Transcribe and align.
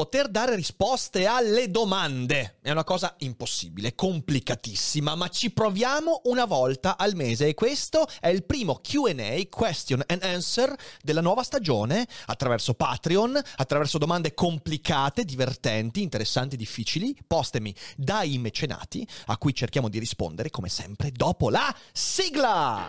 poter 0.00 0.28
dare 0.28 0.54
risposte 0.54 1.26
alle 1.26 1.70
domande. 1.70 2.56
È 2.62 2.70
una 2.70 2.84
cosa 2.84 3.16
impossibile, 3.18 3.94
complicatissima, 3.94 5.14
ma 5.14 5.28
ci 5.28 5.50
proviamo 5.50 6.22
una 6.24 6.46
volta 6.46 6.96
al 6.96 7.14
mese 7.14 7.48
e 7.48 7.52
questo 7.52 8.06
è 8.18 8.28
il 8.28 8.44
primo 8.44 8.80
QA, 8.82 9.46
question 9.50 10.02
and 10.06 10.22
answer, 10.22 10.74
della 11.02 11.20
nuova 11.20 11.42
stagione 11.42 12.08
attraverso 12.24 12.72
Patreon, 12.72 13.38
attraverso 13.56 13.98
domande 13.98 14.32
complicate, 14.32 15.26
divertenti, 15.26 16.00
interessanti, 16.00 16.56
difficili, 16.56 17.14
postemi 17.26 17.74
dai 17.94 18.38
mecenati, 18.38 19.06
a 19.26 19.36
cui 19.36 19.54
cerchiamo 19.54 19.90
di 19.90 19.98
rispondere 19.98 20.48
come 20.48 20.70
sempre 20.70 21.12
dopo 21.12 21.50
la 21.50 21.76
sigla. 21.92 22.88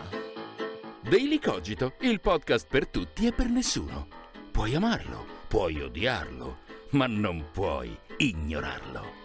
Daily 1.02 1.38
Cogito, 1.38 1.92
il 2.00 2.22
podcast 2.22 2.66
per 2.66 2.88
tutti 2.88 3.26
e 3.26 3.34
per 3.34 3.50
nessuno. 3.50 4.08
Puoi 4.50 4.74
amarlo, 4.74 5.26
puoi 5.46 5.78
odiarlo 5.82 6.61
ma 6.92 7.06
non 7.06 7.44
puoi 7.52 7.96
ignorarlo. 8.18 9.21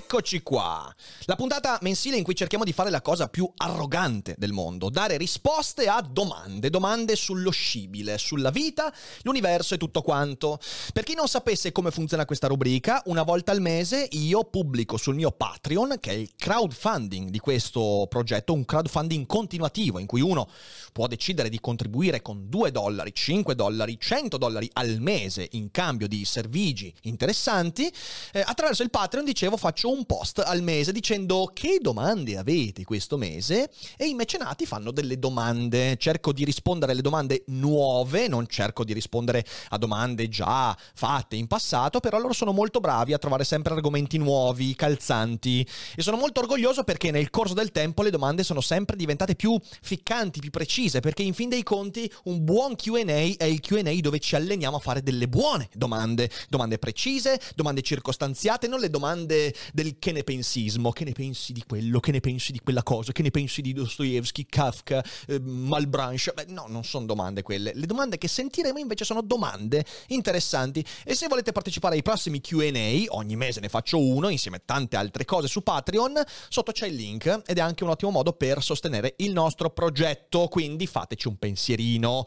Eccoci 0.00 0.44
qua! 0.44 0.94
La 1.24 1.34
puntata 1.34 1.76
mensile 1.82 2.16
in 2.16 2.22
cui 2.22 2.36
cerchiamo 2.36 2.62
di 2.62 2.72
fare 2.72 2.88
la 2.88 3.02
cosa 3.02 3.26
più 3.28 3.50
arrogante 3.56 4.36
del 4.38 4.52
mondo, 4.52 4.90
dare 4.90 5.16
risposte 5.16 5.88
a 5.88 6.00
domande, 6.00 6.70
domande 6.70 7.16
sullo 7.16 7.50
scibile, 7.50 8.16
sulla 8.16 8.50
vita, 8.50 8.94
l'universo 9.22 9.74
e 9.74 9.76
tutto 9.76 10.02
quanto. 10.02 10.60
Per 10.92 11.02
chi 11.02 11.14
non 11.14 11.26
sapesse 11.26 11.72
come 11.72 11.90
funziona 11.90 12.26
questa 12.26 12.46
rubrica, 12.46 13.02
una 13.06 13.24
volta 13.24 13.50
al 13.50 13.60
mese 13.60 14.06
io 14.12 14.44
pubblico 14.44 14.96
sul 14.96 15.16
mio 15.16 15.32
Patreon, 15.32 15.96
che 15.98 16.10
è 16.10 16.14
il 16.14 16.30
crowdfunding 16.36 17.30
di 17.30 17.40
questo 17.40 18.06
progetto, 18.08 18.52
un 18.52 18.64
crowdfunding 18.64 19.26
continuativo 19.26 19.98
in 19.98 20.06
cui 20.06 20.20
uno 20.20 20.48
può 20.92 21.08
decidere 21.08 21.48
di 21.48 21.58
contribuire 21.58 22.22
con 22.22 22.48
2 22.48 22.70
dollari, 22.70 23.12
5 23.12 23.56
dollari, 23.56 23.98
100 23.98 24.38
dollari 24.38 24.70
al 24.74 25.00
mese 25.00 25.48
in 25.52 25.72
cambio 25.72 26.06
di 26.06 26.24
servigi 26.24 26.94
interessanti. 27.02 27.92
Eh, 28.32 28.44
attraverso 28.46 28.84
il 28.84 28.90
Patreon, 28.90 29.24
dicevo, 29.24 29.56
faccio 29.56 29.86
un 29.90 30.04
post 30.04 30.38
al 30.44 30.62
mese 30.62 30.92
dicendo 30.92 31.50
che 31.52 31.78
domande 31.80 32.36
avete 32.36 32.84
questo 32.84 33.16
mese? 33.16 33.70
E 33.96 34.06
i 34.06 34.14
mecenati 34.14 34.66
fanno 34.66 34.90
delle 34.90 35.18
domande. 35.18 35.96
Cerco 35.96 36.32
di 36.32 36.44
rispondere 36.44 36.92
alle 36.92 37.02
domande 37.02 37.44
nuove, 37.46 38.28
non 38.28 38.46
cerco 38.46 38.84
di 38.84 38.92
rispondere 38.92 39.44
a 39.70 39.78
domande 39.78 40.28
già 40.28 40.76
fatte 40.94 41.36
in 41.36 41.46
passato, 41.46 42.00
però 42.00 42.18
loro 42.18 42.32
sono 42.32 42.52
molto 42.52 42.80
bravi 42.80 43.12
a 43.12 43.18
trovare 43.18 43.44
sempre 43.44 43.74
argomenti 43.74 44.18
nuovi, 44.18 44.74
calzanti. 44.74 45.66
E 45.96 46.02
sono 46.02 46.16
molto 46.16 46.40
orgoglioso 46.40 46.84
perché 46.84 47.10
nel 47.10 47.30
corso 47.30 47.54
del 47.54 47.72
tempo 47.72 48.02
le 48.02 48.10
domande 48.10 48.44
sono 48.44 48.60
sempre 48.60 48.96
diventate 48.96 49.34
più 49.34 49.58
ficcanti, 49.80 50.40
più 50.40 50.50
precise, 50.50 51.00
perché 51.00 51.22
in 51.22 51.34
fin 51.34 51.48
dei 51.48 51.62
conti 51.62 52.10
un 52.24 52.44
buon 52.44 52.76
QA 52.76 53.00
è 53.36 53.44
il 53.44 53.60
QA 53.60 54.00
dove 54.00 54.18
ci 54.18 54.36
alleniamo 54.36 54.76
a 54.76 54.80
fare 54.80 55.02
delle 55.02 55.28
buone 55.28 55.68
domande, 55.72 56.30
domande 56.48 56.78
precise, 56.78 57.40
domande 57.54 57.82
circostanziate, 57.82 58.68
non 58.68 58.80
le 58.80 58.90
domande 58.90 59.54
del 59.78 59.98
che 60.00 60.10
ne 60.10 60.24
pensismo, 60.24 60.90
che 60.90 61.04
ne 61.04 61.12
pensi 61.12 61.52
di 61.52 61.62
quello, 61.64 62.00
che 62.00 62.10
ne 62.10 62.18
pensi 62.18 62.50
di 62.50 62.58
quella 62.58 62.82
cosa, 62.82 63.12
che 63.12 63.22
ne 63.22 63.30
pensi 63.30 63.62
di 63.62 63.72
Dostoevsky, 63.72 64.46
Kafka, 64.48 65.04
eh, 65.28 65.38
Malbranche. 65.38 66.32
Beh, 66.34 66.46
no, 66.48 66.64
non 66.66 66.82
sono 66.82 67.06
domande 67.06 67.42
quelle. 67.42 67.70
Le 67.74 67.86
domande 67.86 68.18
che 68.18 68.26
sentiremo 68.26 68.78
invece 68.78 69.04
sono 69.04 69.22
domande 69.22 69.84
interessanti. 70.08 70.84
E 71.04 71.14
se 71.14 71.28
volete 71.28 71.52
partecipare 71.52 71.94
ai 71.94 72.02
prossimi 72.02 72.40
QA, 72.40 73.04
ogni 73.10 73.36
mese 73.36 73.60
ne 73.60 73.68
faccio 73.68 74.00
uno 74.00 74.28
insieme 74.30 74.56
a 74.56 74.62
tante 74.64 74.96
altre 74.96 75.24
cose 75.24 75.46
su 75.46 75.62
Patreon, 75.62 76.22
sotto 76.48 76.72
c'è 76.72 76.88
il 76.88 76.96
link 76.96 77.42
ed 77.46 77.58
è 77.58 77.60
anche 77.60 77.84
un 77.84 77.90
ottimo 77.90 78.10
modo 78.10 78.32
per 78.32 78.60
sostenere 78.60 79.14
il 79.18 79.32
nostro 79.32 79.70
progetto. 79.70 80.48
Quindi 80.48 80.88
fateci 80.88 81.28
un 81.28 81.36
pensierino. 81.36 82.26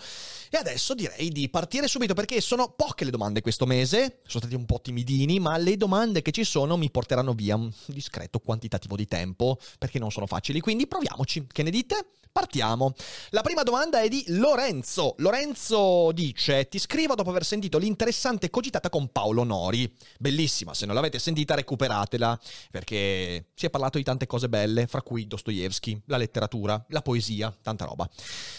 E 0.53 0.57
adesso 0.57 0.93
direi 0.93 1.29
di 1.29 1.47
partire 1.47 1.87
subito 1.87 2.13
perché 2.13 2.41
sono 2.41 2.73
poche 2.75 3.05
le 3.05 3.09
domande 3.09 3.39
questo 3.39 3.65
mese, 3.65 4.19
sono 4.25 4.43
stati 4.43 4.53
un 4.53 4.65
po' 4.65 4.81
timidini, 4.81 5.39
ma 5.39 5.55
le 5.55 5.77
domande 5.77 6.21
che 6.21 6.31
ci 6.31 6.43
sono 6.43 6.75
mi 6.75 6.91
porteranno 6.91 7.31
via 7.31 7.55
un 7.55 7.71
discreto 7.85 8.39
quantitativo 8.39 8.97
di 8.97 9.05
tempo 9.05 9.57
perché 9.79 9.97
non 9.97 10.11
sono 10.11 10.27
facili. 10.27 10.59
Quindi 10.59 10.87
proviamoci. 10.87 11.47
Che 11.49 11.63
ne 11.63 11.69
dite? 11.69 12.05
Partiamo. 12.33 12.93
La 13.29 13.39
prima 13.43 13.63
domanda 13.63 14.01
è 14.01 14.09
di 14.09 14.25
Lorenzo. 14.27 15.15
Lorenzo 15.19 16.11
dice: 16.11 16.67
Ti 16.67 16.79
scrivo 16.79 17.15
dopo 17.15 17.29
aver 17.29 17.45
sentito 17.45 17.77
l'interessante 17.77 18.49
cogitata 18.49 18.89
con 18.89 19.07
Paolo 19.09 19.45
Nori. 19.45 19.89
Bellissima, 20.19 20.73
se 20.73 20.85
non 20.85 20.95
l'avete 20.95 21.17
sentita, 21.17 21.55
recuperatela 21.55 22.37
perché 22.69 23.51
si 23.53 23.67
è 23.67 23.69
parlato 23.69 23.97
di 23.97 24.03
tante 24.03 24.27
cose 24.27 24.49
belle, 24.49 24.85
fra 24.87 25.01
cui 25.01 25.27
Dostoevsky, 25.27 26.01
la 26.07 26.17
letteratura, 26.17 26.83
la 26.89 27.01
poesia, 27.01 27.57
tanta 27.61 27.85
roba. 27.85 28.09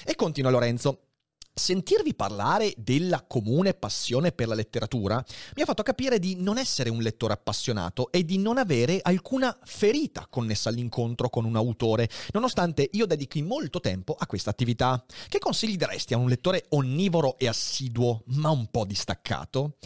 E 0.07 0.15
continua 0.15 0.51
Lorenzo. 0.51 1.09
Sentirvi 1.55 2.15
parlare 2.15 2.73
della 2.79 3.23
comune 3.29 3.75
passione 3.75 4.33
per 4.33 4.49
la 4.49 4.55
letteratura 4.55 5.23
mi 5.55 5.61
ha 5.61 5.67
fatto 5.67 5.83
capire 5.83 6.19
di 6.19 6.37
non 6.37 6.57
essere 6.57 6.89
un 6.89 7.03
lettore 7.03 7.35
appassionato 7.35 8.11
e 8.11 8.25
di 8.25 8.39
non 8.39 8.57
avere 8.57 9.01
alcuna 9.03 9.55
ferita 9.63 10.27
connessa 10.31 10.71
all'incontro 10.71 11.29
con 11.29 11.45
un 11.45 11.57
autore, 11.57 12.09
nonostante 12.33 12.89
io 12.93 13.05
dedichi 13.05 13.43
molto 13.43 13.81
tempo 13.81 14.17
a 14.19 14.25
questa 14.25 14.49
attività. 14.49 15.05
Che 15.29 15.39
consigli 15.39 15.77
daresti 15.77 16.15
a 16.15 16.17
un 16.17 16.31
lettore 16.31 16.65
onnivoro 16.71 17.37
e 17.39 17.49
assiduo, 17.49 18.23
ma 18.29 18.49
un 18.49 18.71
po' 18.71 18.87
distaccato? 18.87 19.77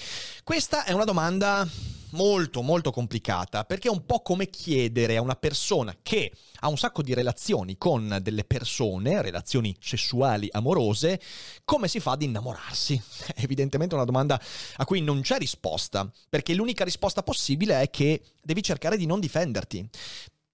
Questa 0.45 0.85
è 0.85 0.93
una 0.93 1.05
domanda 1.05 1.69
molto 2.11 2.63
molto 2.63 2.91
complicata 2.91 3.65
perché 3.65 3.89
è 3.89 3.91
un 3.91 4.05
po' 4.05 4.21
come 4.21 4.49
chiedere 4.49 5.17
a 5.17 5.21
una 5.21 5.37
persona 5.37 5.97
che 6.03 6.33
ha 6.61 6.69
un 6.69 6.79
sacco 6.79 7.03
di 7.03 7.15
relazioni 7.15 7.77
con 7.77 8.19
delle 8.23 8.45
persone, 8.45 9.23
relazioni 9.23 9.75
sessuali 9.81 10.49
amorose, 10.51 11.21
come 11.65 11.89
si 11.89 12.01
fa 12.01 12.13
ad 12.13 12.23
innamorarsi? 12.23 13.01
È 13.35 13.43
evidentemente 13.43 13.95
una 13.95 14.05
domanda 14.05 14.41
a 14.77 14.85
cui 14.85 15.01
non 15.01 15.21
c'è 15.21 15.39
risposta, 15.39 16.11
perché 16.29 16.55
l'unica 16.55 16.85
risposta 16.85 17.23
possibile 17.23 17.81
è 17.81 17.91
che 17.91 18.23
devi 18.43 18.63
cercare 18.63 18.97
di 18.97 19.07
non 19.07 19.21
difenderti. 19.21 19.89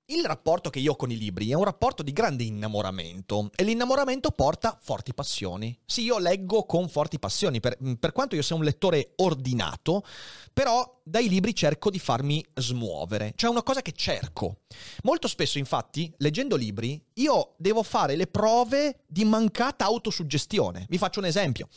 Il 0.06 0.24
rapporto 0.24 0.68
che 0.68 0.80
io 0.80 0.92
ho 0.92 0.96
con 0.96 1.12
i 1.12 1.16
libri 1.16 1.50
è 1.50 1.54
un 1.54 1.62
rapporto 1.62 2.02
di 2.02 2.12
grande 2.12 2.42
innamoramento 2.42 3.50
e 3.54 3.62
l'innamoramento 3.62 4.32
porta 4.32 4.76
forti 4.82 5.14
passioni. 5.14 5.78
Sì, 5.86 6.02
io 6.02 6.18
leggo 6.18 6.66
con 6.66 6.88
forti 6.88 7.20
passioni, 7.20 7.60
per, 7.60 7.78
per, 8.00 8.10
quanto 8.10 8.34
io 8.34 8.42
sia 8.42 8.56
un 8.56 8.64
lettore 8.64 9.12
ordinato, 9.16 10.04
però 10.52 11.00
dai 11.04 11.28
libri 11.28 11.54
cerco 11.54 11.88
di 11.88 12.00
farmi 12.00 12.44
smuovere, 12.54 13.32
cioè 13.36 13.48
una 13.48 13.62
cosa 13.62 13.80
che 13.80 13.92
cerco. 13.92 14.62
Molto 15.04 15.28
spesso, 15.28 15.58
infatti, 15.58 16.12
leggendo 16.18 16.56
libri, 16.56 17.00
io 17.14 17.54
devo 17.56 17.84
fare 17.84 18.16
le 18.16 18.26
prove 18.26 19.04
di 19.06 19.24
mancata 19.24 19.84
autosuggestione. 19.84 20.84
Vi 20.88 20.98
faccio 20.98 21.20
un 21.20 21.26
esempio. 21.26 21.68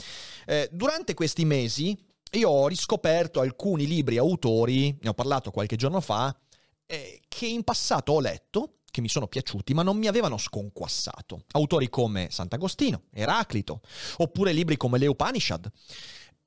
Eh, 0.48 0.68
durante 0.72 1.14
questi 1.14 1.46
mesi 1.46 1.96
io 2.32 2.50
ho 2.50 2.68
riscoperto 2.68 3.40
alcuni 3.40 3.88
libri 3.88 4.18
autori, 4.18 4.98
ne 5.00 5.10
ho 5.10 5.14
parlato 5.14 5.52
qualche 5.52 5.78
giorno 5.78 6.02
fa, 6.02 6.36
eh, 6.86 7.22
che 7.28 7.46
in 7.46 7.64
passato 7.64 8.14
ho 8.14 8.20
letto, 8.20 8.80
che 8.92 9.02
mi 9.02 9.10
sono 9.10 9.28
piaciuti, 9.28 9.74
ma 9.74 9.84
non 9.84 9.98
mi 9.98 10.08
avevano 10.08 10.38
sconquassato. 10.38 11.44
Autori 11.52 11.90
come 11.90 12.30
Sant'Agostino, 12.32 13.04
Eraclito, 13.12 13.82
oppure 14.18 14.54
libri 14.54 14.78
come 14.78 14.98
Le 14.98 15.08
Upanishad. 15.08 15.70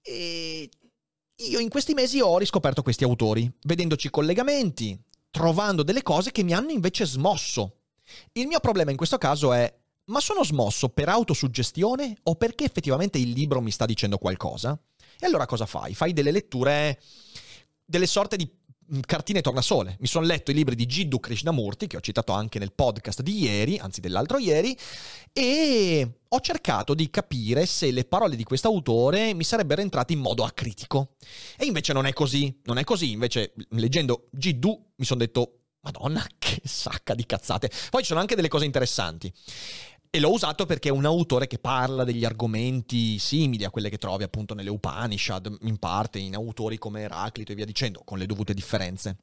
E 0.00 0.71
io 1.37 1.59
in 1.59 1.69
questi 1.69 1.93
mesi 1.93 2.21
ho 2.21 2.39
riscoperto 2.39 2.83
questi 2.83 3.04
autori, 3.04 3.51
vedendoci 3.65 4.10
collegamenti, 4.10 4.98
trovando 5.30 5.83
delle 5.83 6.03
cose 6.03 6.33
che 6.33 6.42
mi 6.42 6.54
hanno 6.54 6.71
invece 6.71 7.04
smosso. 7.04 7.80
Il 8.33 8.47
mio 8.47 8.60
problema 8.60 8.91
in 8.91 8.97
questo 8.97 9.18
caso 9.18 9.53
è, 9.53 9.72
ma 10.07 10.21
sono 10.21 10.42
smosso 10.42 10.89
per 10.89 11.09
autosuggestione 11.10 12.16
o 12.22 12.34
perché 12.36 12.65
effettivamente 12.65 13.18
il 13.18 13.30
libro 13.30 13.60
mi 13.60 13.71
sta 13.71 13.84
dicendo 13.84 14.16
qualcosa? 14.16 14.78
E 15.21 15.27
allora 15.27 15.47
cosa 15.47 15.66
fai? 15.66 15.95
Fai 15.95 16.12
delle 16.12 16.30
letture, 16.30 16.98
delle 17.84 18.07
sorte 18.07 18.36
di 18.36 18.51
cartine 19.04 19.40
tornasole. 19.40 19.96
Mi 20.00 20.06
sono 20.06 20.26
letto 20.26 20.50
i 20.50 20.54
libri 20.54 20.74
di 20.74 20.86
Jiddu 20.86 21.20
Krishnamurti, 21.20 21.86
che 21.86 21.96
ho 21.96 22.00
citato 22.00 22.32
anche 22.32 22.58
nel 22.58 22.72
podcast 22.72 23.22
di 23.22 23.42
ieri, 23.42 23.78
anzi 23.78 24.00
dell'altro 24.00 24.38
ieri, 24.38 24.76
e 25.32 26.20
ho 26.28 26.40
cercato 26.40 26.94
di 26.94 27.10
capire 27.10 27.66
se 27.66 27.90
le 27.90 28.04
parole 28.04 28.36
di 28.36 28.44
quest'autore 28.44 29.34
mi 29.34 29.44
sarebbero 29.44 29.80
entrate 29.80 30.12
in 30.12 30.20
modo 30.20 30.44
acritico. 30.44 31.14
E 31.56 31.64
invece 31.64 31.92
non 31.92 32.06
è 32.06 32.12
così, 32.12 32.60
non 32.64 32.78
è 32.78 32.84
così. 32.84 33.12
Invece, 33.12 33.52
leggendo 33.70 34.28
Jiddu, 34.30 34.92
mi 34.96 35.04
sono 35.04 35.20
detto, 35.20 35.52
Madonna, 35.80 36.26
che 36.38 36.60
sacca 36.64 37.14
di 37.14 37.24
cazzate. 37.24 37.70
Poi 37.90 38.02
ci 38.02 38.08
sono 38.08 38.20
anche 38.20 38.34
delle 38.34 38.48
cose 38.48 38.64
interessanti. 38.64 39.32
E 40.10 40.21
l'ho 40.21 40.33
usato 40.33 40.65
perché 40.65 40.89
è 40.89 40.93
un 40.93 41.05
autore 41.05 41.47
che 41.47 41.59
parla 41.59 42.05
degli 42.05 42.25
argomenti 42.25 43.19
simili 43.19 43.65
a 43.65 43.71
quelle 43.71 43.91
che 43.91 43.99
trovi 43.99 44.22
appunto 44.22 44.55
nelle 44.55 44.71
Upanishad, 44.71 45.59
in 45.63 45.78
parte 45.78 46.19
in 46.19 46.34
autori 46.34 46.78
come 46.78 47.03
Eraclito 47.03 47.53
e 47.53 47.55
via 47.55 47.66
dicendo, 47.66 48.03
con 48.05 48.19
le 48.19 48.27
dovute 48.27 48.55
differenze. 48.55 49.16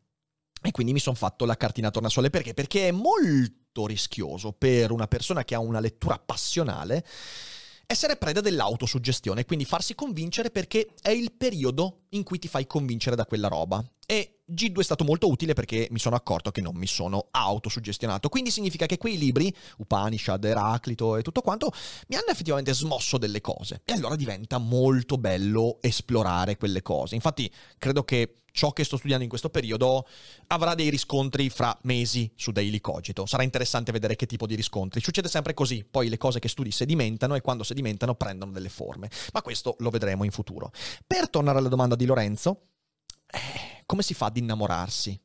E 0.61 0.71
quindi 0.71 0.93
mi 0.93 0.99
sono 0.99 1.15
fatto 1.15 1.45
la 1.45 1.57
cartina 1.57 1.89
tornasole 1.89 2.29
perché? 2.29 2.53
Perché 2.53 2.87
è 2.87 2.91
molto 2.91 3.85
rischioso 3.87 4.51
per 4.51 4.91
una 4.91 5.07
persona 5.07 5.43
che 5.43 5.55
ha 5.55 5.59
una 5.59 5.79
lettura 5.79 6.19
passionale 6.19 7.03
essere 7.87 8.15
preda 8.15 8.41
dell'autosuggestione, 8.41 9.45
quindi 9.45 9.65
farsi 9.65 9.93
convincere 9.93 10.49
perché 10.49 10.87
è 11.01 11.11
il 11.11 11.33
periodo 11.33 12.04
in 12.15 12.23
cui 12.23 12.39
ti 12.39 12.47
fai 12.47 12.65
convincere 12.65 13.15
da 13.15 13.25
quella 13.25 13.47
roba. 13.47 13.83
E 14.05 14.39
G2 14.49 14.79
è 14.79 14.83
stato 14.83 15.03
molto 15.03 15.27
utile 15.27 15.53
perché 15.53 15.87
mi 15.91 15.99
sono 15.99 16.15
accorto 16.15 16.51
che 16.51 16.61
non 16.61 16.75
mi 16.75 16.87
sono 16.87 17.27
autosuggestionato. 17.31 18.29
Quindi 18.29 18.51
significa 18.51 18.85
che 18.85 18.97
quei 18.97 19.17
libri, 19.17 19.53
Upanishad, 19.77 20.43
Eraclito 20.43 21.17
e 21.17 21.21
tutto 21.21 21.41
quanto, 21.41 21.71
mi 22.07 22.15
hanno 22.15 22.27
effettivamente 22.29 22.73
smosso 22.73 23.17
delle 23.17 23.41
cose. 23.41 23.81
E 23.85 23.93
allora 23.93 24.15
diventa 24.15 24.57
molto 24.57 25.17
bello 25.17 25.77
esplorare 25.81 26.57
quelle 26.57 26.81
cose. 26.81 27.15
Infatti, 27.15 27.51
credo 27.77 28.03
che 28.03 28.41
ciò 28.55 28.71
che 28.71 28.85
sto 28.85 28.95
studiando 28.95 29.23
in 29.23 29.29
questo 29.29 29.49
periodo 29.49 30.07
avrà 30.47 30.73
dei 30.73 30.89
riscontri 30.89 31.49
fra 31.49 31.77
mesi 31.83 32.31
su 32.35 32.51
Daily 32.51 32.79
Cogito. 32.79 33.25
Sarà 33.25 33.43
interessante 33.43 33.91
vedere 33.91 34.15
che 34.15 34.25
tipo 34.25 34.47
di 34.47 34.55
riscontri. 34.55 35.01
Succede 35.01 35.27
sempre 35.27 35.53
così, 35.53 35.83
poi 35.83 36.07
le 36.07 36.17
cose 36.17 36.39
che 36.39 36.47
studi 36.47 36.71
sedimentano 36.71 37.35
e 37.35 37.41
quando 37.41 37.63
sedimentano 37.63 38.15
prendono 38.15 38.53
delle 38.53 38.69
forme. 38.69 39.09
Ma 39.33 39.41
questo 39.41 39.75
lo 39.79 39.89
vedremo 39.89 40.23
in 40.23 40.31
futuro. 40.31 40.71
Per 41.05 41.29
tornare 41.29 41.59
alla 41.59 41.67
domanda 41.67 41.95
di 41.95 42.04
Lorenzo, 42.05 42.67
eh, 43.27 43.83
come 43.85 44.01
si 44.01 44.13
fa 44.13 44.27
ad 44.27 44.37
innamorarsi? 44.37 45.19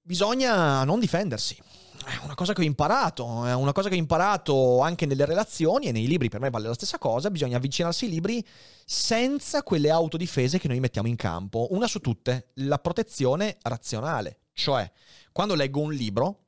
Bisogna 0.00 0.84
non 0.84 1.00
difendersi 1.00 1.56
è 2.04 2.22
una 2.22 2.34
cosa 2.34 2.52
che 2.52 2.60
ho 2.60 2.64
imparato, 2.64 3.46
è 3.46 3.54
una 3.54 3.72
cosa 3.72 3.88
che 3.88 3.94
ho 3.94 3.98
imparato 3.98 4.80
anche 4.80 5.06
nelle 5.06 5.24
relazioni 5.24 5.86
e 5.86 5.92
nei 5.92 6.06
libri, 6.06 6.28
per 6.28 6.40
me 6.40 6.50
vale 6.50 6.68
la 6.68 6.74
stessa 6.74 6.98
cosa, 6.98 7.30
bisogna 7.30 7.56
avvicinarsi 7.56 8.04
ai 8.04 8.10
libri 8.10 8.46
senza 8.84 9.62
quelle 9.62 9.90
autodifese 9.90 10.58
che 10.58 10.68
noi 10.68 10.80
mettiamo 10.80 11.08
in 11.08 11.16
campo. 11.16 11.68
Una 11.70 11.86
su 11.86 12.00
tutte, 12.00 12.50
la 12.54 12.78
protezione 12.78 13.56
razionale, 13.62 14.40
cioè 14.52 14.90
quando 15.32 15.54
leggo 15.54 15.80
un 15.80 15.92
libro, 15.92 16.40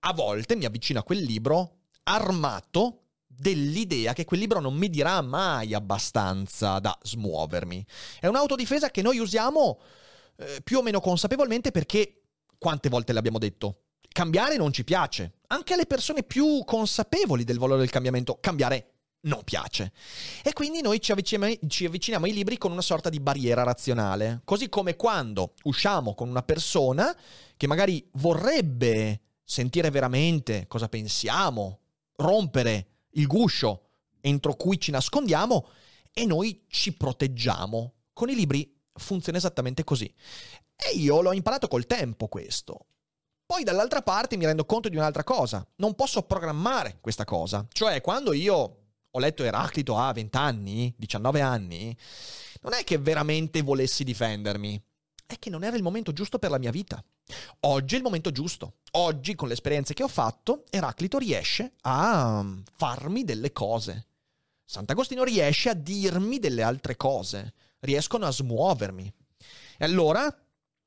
a 0.00 0.12
volte 0.14 0.56
mi 0.56 0.64
avvicino 0.64 1.00
a 1.00 1.04
quel 1.04 1.22
libro 1.22 1.80
armato 2.04 3.05
dell'idea 3.36 4.12
che 4.12 4.24
quel 4.24 4.40
libro 4.40 4.60
non 4.60 4.74
mi 4.74 4.88
dirà 4.88 5.20
mai 5.20 5.74
abbastanza 5.74 6.78
da 6.78 6.96
smuovermi. 7.02 7.84
È 8.20 8.26
un'autodifesa 8.26 8.90
che 8.90 9.02
noi 9.02 9.18
usiamo 9.18 9.78
eh, 10.36 10.60
più 10.62 10.78
o 10.78 10.82
meno 10.82 11.00
consapevolmente 11.00 11.70
perché, 11.70 12.22
quante 12.58 12.88
volte 12.88 13.12
l'abbiamo 13.12 13.38
detto, 13.38 13.82
cambiare 14.08 14.56
non 14.56 14.72
ci 14.72 14.84
piace. 14.84 15.38
Anche 15.48 15.74
alle 15.74 15.86
persone 15.86 16.22
più 16.22 16.62
consapevoli 16.64 17.44
del 17.44 17.58
valore 17.58 17.80
del 17.80 17.90
cambiamento, 17.90 18.38
cambiare 18.40 18.92
non 19.26 19.42
piace. 19.44 19.92
E 20.42 20.52
quindi 20.52 20.80
noi 20.80 21.00
ci 21.00 21.12
avviciniamo, 21.12 21.54
ci 21.68 21.84
avviciniamo, 21.84 22.26
ai 22.26 22.32
libri 22.32 22.58
con 22.58 22.72
una 22.72 22.80
sorta 22.80 23.08
di 23.08 23.20
barriera 23.20 23.62
razionale. 23.62 24.40
Così 24.44 24.68
come 24.68 24.96
quando 24.96 25.54
usciamo 25.64 26.14
con 26.14 26.28
una 26.28 26.42
persona 26.42 27.14
che 27.56 27.66
magari 27.66 28.08
vorrebbe 28.14 29.20
sentire 29.44 29.90
veramente 29.90 30.66
cosa 30.66 30.88
pensiamo, 30.88 31.80
rompere 32.16 32.95
il 33.16 33.26
guscio 33.26 33.90
entro 34.20 34.54
cui 34.54 34.80
ci 34.80 34.90
nascondiamo 34.90 35.68
e 36.12 36.24
noi 36.24 36.64
ci 36.68 36.94
proteggiamo. 36.94 37.94
Con 38.12 38.30
i 38.30 38.34
libri 38.34 38.74
funziona 38.94 39.38
esattamente 39.38 39.84
così. 39.84 40.12
E 40.74 40.96
io 40.96 41.20
l'ho 41.20 41.32
imparato 41.32 41.68
col 41.68 41.86
tempo 41.86 42.28
questo. 42.28 42.86
Poi 43.46 43.62
dall'altra 43.62 44.02
parte 44.02 44.36
mi 44.36 44.44
rendo 44.44 44.64
conto 44.64 44.88
di 44.88 44.96
un'altra 44.96 45.22
cosa, 45.22 45.64
non 45.76 45.94
posso 45.94 46.22
programmare 46.22 46.98
questa 47.00 47.24
cosa, 47.24 47.64
cioè 47.70 48.00
quando 48.00 48.32
io 48.32 48.54
ho 49.08 49.18
letto 49.20 49.44
Eraclito 49.44 49.96
a 49.96 50.12
20 50.12 50.36
anni, 50.36 50.92
19 50.98 51.40
anni, 51.40 51.96
non 52.62 52.72
è 52.72 52.82
che 52.82 52.98
veramente 52.98 53.62
volessi 53.62 54.02
difendermi, 54.02 54.82
è 55.26 55.38
che 55.38 55.50
non 55.50 55.64
era 55.64 55.76
il 55.76 55.82
momento 55.82 56.12
giusto 56.12 56.38
per 56.38 56.50
la 56.50 56.58
mia 56.58 56.70
vita. 56.70 57.02
Oggi 57.60 57.94
è 57.94 57.98
il 57.98 58.04
momento 58.04 58.30
giusto. 58.30 58.76
Oggi, 58.92 59.34
con 59.34 59.48
le 59.48 59.54
esperienze 59.54 59.92
che 59.92 60.02
ho 60.02 60.08
fatto, 60.08 60.64
Eraclito 60.70 61.18
riesce 61.18 61.72
a 61.82 62.44
farmi 62.76 63.24
delle 63.24 63.52
cose. 63.52 64.06
Sant'Agostino 64.64 65.24
riesce 65.24 65.68
a 65.70 65.74
dirmi 65.74 66.38
delle 66.38 66.62
altre 66.62 66.96
cose. 66.96 67.54
Riescono 67.80 68.26
a 68.26 68.32
smuovermi. 68.32 69.12
E 69.78 69.84
allora 69.84 70.32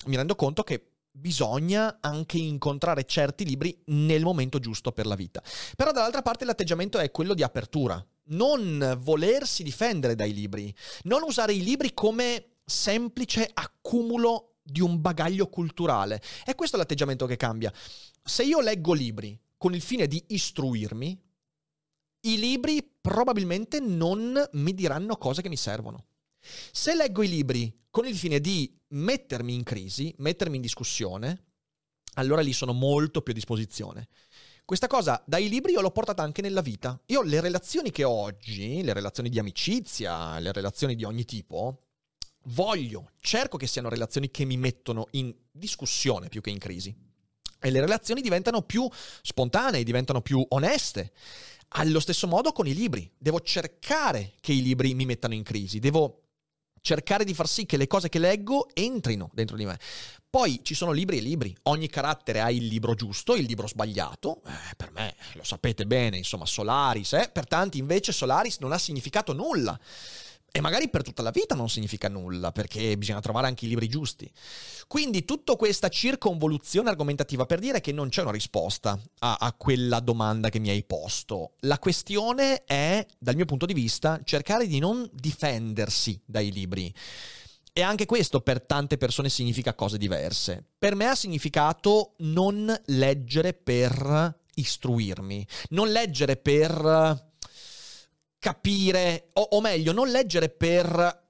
mi 0.05 0.15
rendo 0.15 0.35
conto 0.35 0.63
che 0.63 0.93
bisogna 1.11 1.97
anche 1.99 2.37
incontrare 2.37 3.05
certi 3.05 3.43
libri 3.45 3.77
nel 3.87 4.23
momento 4.23 4.59
giusto 4.59 4.91
per 4.91 5.05
la 5.05 5.15
vita. 5.15 5.43
Però 5.75 5.91
dall'altra 5.91 6.21
parte 6.21 6.45
l'atteggiamento 6.45 6.97
è 6.97 7.11
quello 7.11 7.33
di 7.33 7.43
apertura, 7.43 8.03
non 8.29 8.97
volersi 8.99 9.63
difendere 9.63 10.15
dai 10.15 10.33
libri, 10.33 10.73
non 11.03 11.23
usare 11.23 11.53
i 11.53 11.63
libri 11.63 11.93
come 11.93 12.58
semplice 12.69 13.49
accumulo 13.51 14.59
di 14.61 14.81
un 14.81 15.01
bagaglio 15.01 15.47
culturale. 15.47 16.21
È 16.45 16.55
questo 16.55 16.77
l'atteggiamento 16.77 17.25
che 17.25 17.37
cambia. 17.37 17.73
Se 18.23 18.43
io 18.43 18.61
leggo 18.61 18.93
libri 18.93 19.37
con 19.57 19.73
il 19.73 19.81
fine 19.81 20.07
di 20.07 20.23
istruirmi, 20.27 21.21
i 22.21 22.37
libri 22.37 22.87
probabilmente 23.01 23.79
non 23.79 24.49
mi 24.53 24.73
diranno 24.73 25.17
cose 25.17 25.41
che 25.41 25.49
mi 25.49 25.57
servono. 25.57 26.05
Se 26.71 26.95
leggo 26.95 27.23
i 27.23 27.29
libri 27.29 27.85
con 27.89 28.05
il 28.05 28.15
fine 28.15 28.39
di 28.39 28.73
mettermi 28.89 29.53
in 29.53 29.63
crisi, 29.63 30.13
mettermi 30.17 30.57
in 30.57 30.61
discussione, 30.61 31.45
allora 32.15 32.41
lì 32.41 32.53
sono 32.53 32.73
molto 32.73 33.21
più 33.21 33.31
a 33.31 33.35
disposizione. 33.35 34.07
Questa 34.63 34.87
cosa 34.87 35.21
dai 35.25 35.49
libri 35.49 35.71
io 35.71 35.81
l'ho 35.81 35.91
portata 35.91 36.21
anche 36.21 36.43
nella 36.43 36.61
vita. 36.61 37.01
Io 37.07 37.23
le 37.23 37.41
relazioni 37.41 37.89
che 37.89 38.03
ho 38.03 38.11
oggi, 38.11 38.83
le 38.83 38.93
relazioni 38.93 39.29
di 39.29 39.39
amicizia, 39.39 40.37
le 40.37 40.51
relazioni 40.51 40.95
di 40.95 41.03
ogni 41.03 41.25
tipo, 41.25 41.88
voglio, 42.49 43.11
cerco 43.19 43.57
che 43.57 43.67
siano 43.67 43.89
relazioni 43.89 44.31
che 44.31 44.45
mi 44.45 44.57
mettono 44.57 45.07
in 45.11 45.33
discussione 45.51 46.29
più 46.29 46.41
che 46.41 46.49
in 46.49 46.59
crisi. 46.59 46.95
E 47.61 47.71
le 47.71 47.81
relazioni 47.81 48.21
diventano 48.21 48.61
più 48.61 48.87
spontanee, 49.21 49.83
diventano 49.83 50.21
più 50.21 50.43
oneste. 50.49 51.11
Allo 51.73 51.99
stesso 51.99 52.27
modo 52.27 52.51
con 52.51 52.67
i 52.67 52.73
libri. 52.73 53.11
Devo 53.17 53.41
cercare 53.41 54.33
che 54.39 54.53
i 54.53 54.61
libri 54.61 54.93
mi 54.93 55.05
mettano 55.05 55.33
in 55.33 55.43
crisi, 55.43 55.79
devo 55.79 56.23
cercare 56.81 57.25
di 57.25 57.33
far 57.33 57.47
sì 57.47 57.65
che 57.65 57.77
le 57.77 57.87
cose 57.87 58.07
che 58.07 58.19
leggo 58.19 58.69
entrino 58.73 59.29
dentro 59.33 59.57
di 59.57 59.65
me. 59.65 59.77
Poi 60.29 60.61
ci 60.63 60.75
sono 60.75 60.91
libri 60.91 61.17
e 61.17 61.21
libri, 61.21 61.55
ogni 61.63 61.89
carattere 61.89 62.39
ha 62.39 62.51
il 62.51 62.65
libro 62.67 62.93
giusto, 62.93 63.35
il 63.35 63.45
libro 63.45 63.67
sbagliato, 63.67 64.41
eh, 64.45 64.75
per 64.77 64.91
me 64.91 65.15
lo 65.33 65.43
sapete 65.43 65.87
bene, 65.87 66.17
insomma 66.17 66.45
Solaris, 66.45 67.13
eh? 67.13 67.29
per 67.33 67.47
tanti 67.47 67.79
invece 67.79 68.11
Solaris 68.11 68.59
non 68.59 68.71
ha 68.71 68.77
significato 68.77 69.33
nulla. 69.33 69.77
E 70.51 70.61
magari 70.61 70.89
per 70.89 71.03
tutta 71.03 71.21
la 71.21 71.31
vita 71.31 71.53
non 71.53 71.69
significa 71.69 72.09
nulla, 72.09 72.51
perché 72.51 72.97
bisogna 72.97 73.19
trovare 73.19 73.47
anche 73.47 73.65
i 73.65 73.67
libri 73.67 73.87
giusti. 73.87 74.29
Quindi 74.87 75.23
tutta 75.23 75.55
questa 75.55 75.89
circonvoluzione 75.89 76.89
argomentativa 76.89 77.45
per 77.45 77.59
dire 77.59 77.81
che 77.81 77.91
non 77.91 78.09
c'è 78.09 78.21
una 78.21 78.31
risposta 78.31 78.99
a, 79.19 79.37
a, 79.39 79.53
quella 79.53 79.99
domanda 79.99 80.49
che 80.49 80.59
mi 80.59 80.69
hai 80.69 80.83
posto. 80.83 81.51
La 81.59 81.77
questione 81.77 82.63
è, 82.63 83.05
dal 83.19 83.35
mio 83.35 83.45
punto 83.45 83.67
di 83.67 83.73
vista, 83.73 84.19
cercare 84.23 84.65
di 84.65 84.79
non 84.79 85.07
difendersi 85.13 86.19
dai 86.25 86.51
libri. 86.51 86.93
E 87.71 87.81
anche 87.81 88.05
questo 88.05 88.41
per 88.41 88.61
tante 88.61 88.97
persone 88.97 89.29
significa 89.29 89.75
cose 89.75 89.97
diverse. 89.97 90.65
Per 90.77 90.95
me 90.95 91.05
ha 91.05 91.15
significato 91.15 92.13
non 92.17 92.75
leggere 92.87 93.53
per 93.53 94.37
istruirmi, 94.55 95.47
non 95.69 95.89
leggere 95.89 96.35
per 96.35 97.28
capire, 98.39 99.29
o, 99.33 99.41
o 99.51 99.61
meglio, 99.61 99.91
non 99.91 100.09
leggere 100.09 100.49
per 100.49 101.27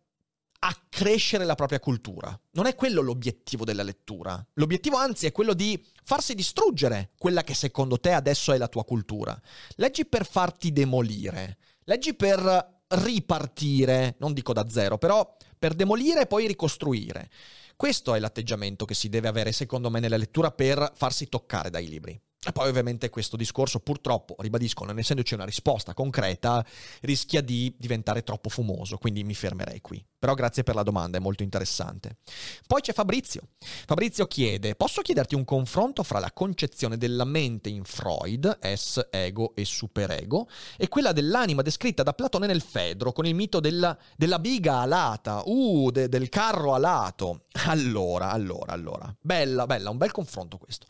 accrescere 0.59 1.45
la 1.45 1.55
propria 1.55 1.79
cultura. 1.79 2.37
Non 2.51 2.65
è 2.65 2.75
quello 2.75 3.01
l'obiettivo 3.01 3.65
della 3.65 3.83
lettura. 3.83 4.45
L'obiettivo 4.53 4.97
anzi 4.97 5.25
è 5.25 5.31
quello 5.31 5.53
di 5.53 5.81
farsi 6.03 6.35
distruggere 6.35 7.11
quella 7.17 7.43
che 7.43 7.53
secondo 7.53 7.99
te 7.99 8.11
adesso 8.11 8.51
è 8.53 8.57
la 8.57 8.67
tua 8.67 8.83
cultura. 8.83 9.39
Leggi 9.75 10.05
per 10.05 10.25
farti 10.25 10.71
demolire. 10.71 11.57
Leggi 11.85 12.13
per 12.13 12.77
ripartire, 12.87 14.15
non 14.19 14.33
dico 14.33 14.53
da 14.53 14.67
zero, 14.69 14.97
però 14.97 15.35
per 15.57 15.73
demolire 15.73 16.21
e 16.21 16.27
poi 16.27 16.47
ricostruire. 16.47 17.29
Questo 17.75 18.13
è 18.13 18.19
l'atteggiamento 18.19 18.83
che 18.85 18.93
si 18.93 19.07
deve 19.07 19.29
avere 19.29 19.51
secondo 19.53 19.89
me 19.89 19.99
nella 19.99 20.17
lettura 20.17 20.51
per 20.51 20.91
farsi 20.95 21.29
toccare 21.29 21.69
dai 21.69 21.87
libri. 21.87 22.19
E 22.41 22.53
poi 22.53 22.69
ovviamente 22.69 23.09
questo 23.09 23.35
discorso 23.35 23.81
purtroppo, 23.81 24.33
ribadisco, 24.39 24.85
non 24.85 24.97
essendoci 24.97 25.33
una 25.33 25.43
risposta 25.43 25.93
concreta, 25.93 26.65
rischia 27.01 27.41
di 27.41 27.75
diventare 27.77 28.23
troppo 28.23 28.47
fumoso, 28.47 28.97
quindi 28.97 29.25
mi 29.25 29.33
fermerei 29.33 29.81
qui. 29.81 30.01
Però 30.17 30.33
grazie 30.35 30.63
per 30.63 30.75
la 30.75 30.83
domanda, 30.83 31.17
è 31.17 31.21
molto 31.21 31.43
interessante. 31.43 32.19
Poi 32.65 32.79
c'è 32.79 32.93
Fabrizio. 32.93 33.41
Fabrizio 33.59 34.25
chiede, 34.25 34.75
posso 34.75 35.01
chiederti 35.01 35.35
un 35.35 35.43
confronto 35.43 36.01
fra 36.03 36.19
la 36.19 36.31
concezione 36.31 36.97
della 36.97 37.25
mente 37.25 37.67
in 37.67 37.83
Freud, 37.83 38.59
es, 38.61 39.05
ego 39.09 39.53
e 39.53 39.65
superego, 39.65 40.47
e 40.77 40.87
quella 40.87 41.11
dell'anima 41.11 41.61
descritta 41.61 42.03
da 42.03 42.13
Platone 42.13 42.47
nel 42.47 42.61
Fedro, 42.61 43.11
con 43.11 43.25
il 43.25 43.35
mito 43.35 43.59
della, 43.59 43.97
della 44.15 44.39
biga 44.39 44.79
alata, 44.79 45.41
uh, 45.43 45.91
de, 45.91 46.07
del 46.07 46.29
carro 46.29 46.73
alato. 46.73 47.47
Allora, 47.65 48.31
allora, 48.31 48.71
allora. 48.71 49.13
Bella, 49.19 49.65
bella, 49.65 49.89
un 49.89 49.97
bel 49.97 50.11
confronto 50.11 50.57
questo. 50.57 50.87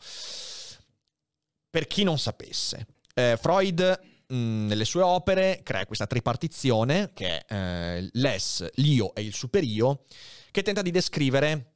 Per 1.70 1.86
chi 1.86 2.02
non 2.02 2.18
sapesse, 2.18 2.86
eh, 3.14 3.38
Freud 3.40 4.00
mh, 4.26 4.34
nelle 4.66 4.84
sue 4.84 5.02
opere 5.02 5.60
crea 5.62 5.86
questa 5.86 6.06
tripartizione 6.06 7.12
che 7.14 7.44
è 7.44 7.54
eh, 7.54 8.08
l'es, 8.12 8.66
l'io 8.74 9.14
e 9.14 9.22
il 9.22 9.34
superio, 9.34 10.04
che 10.50 10.62
tenta 10.62 10.82
di 10.82 10.90
descrivere 10.90 11.74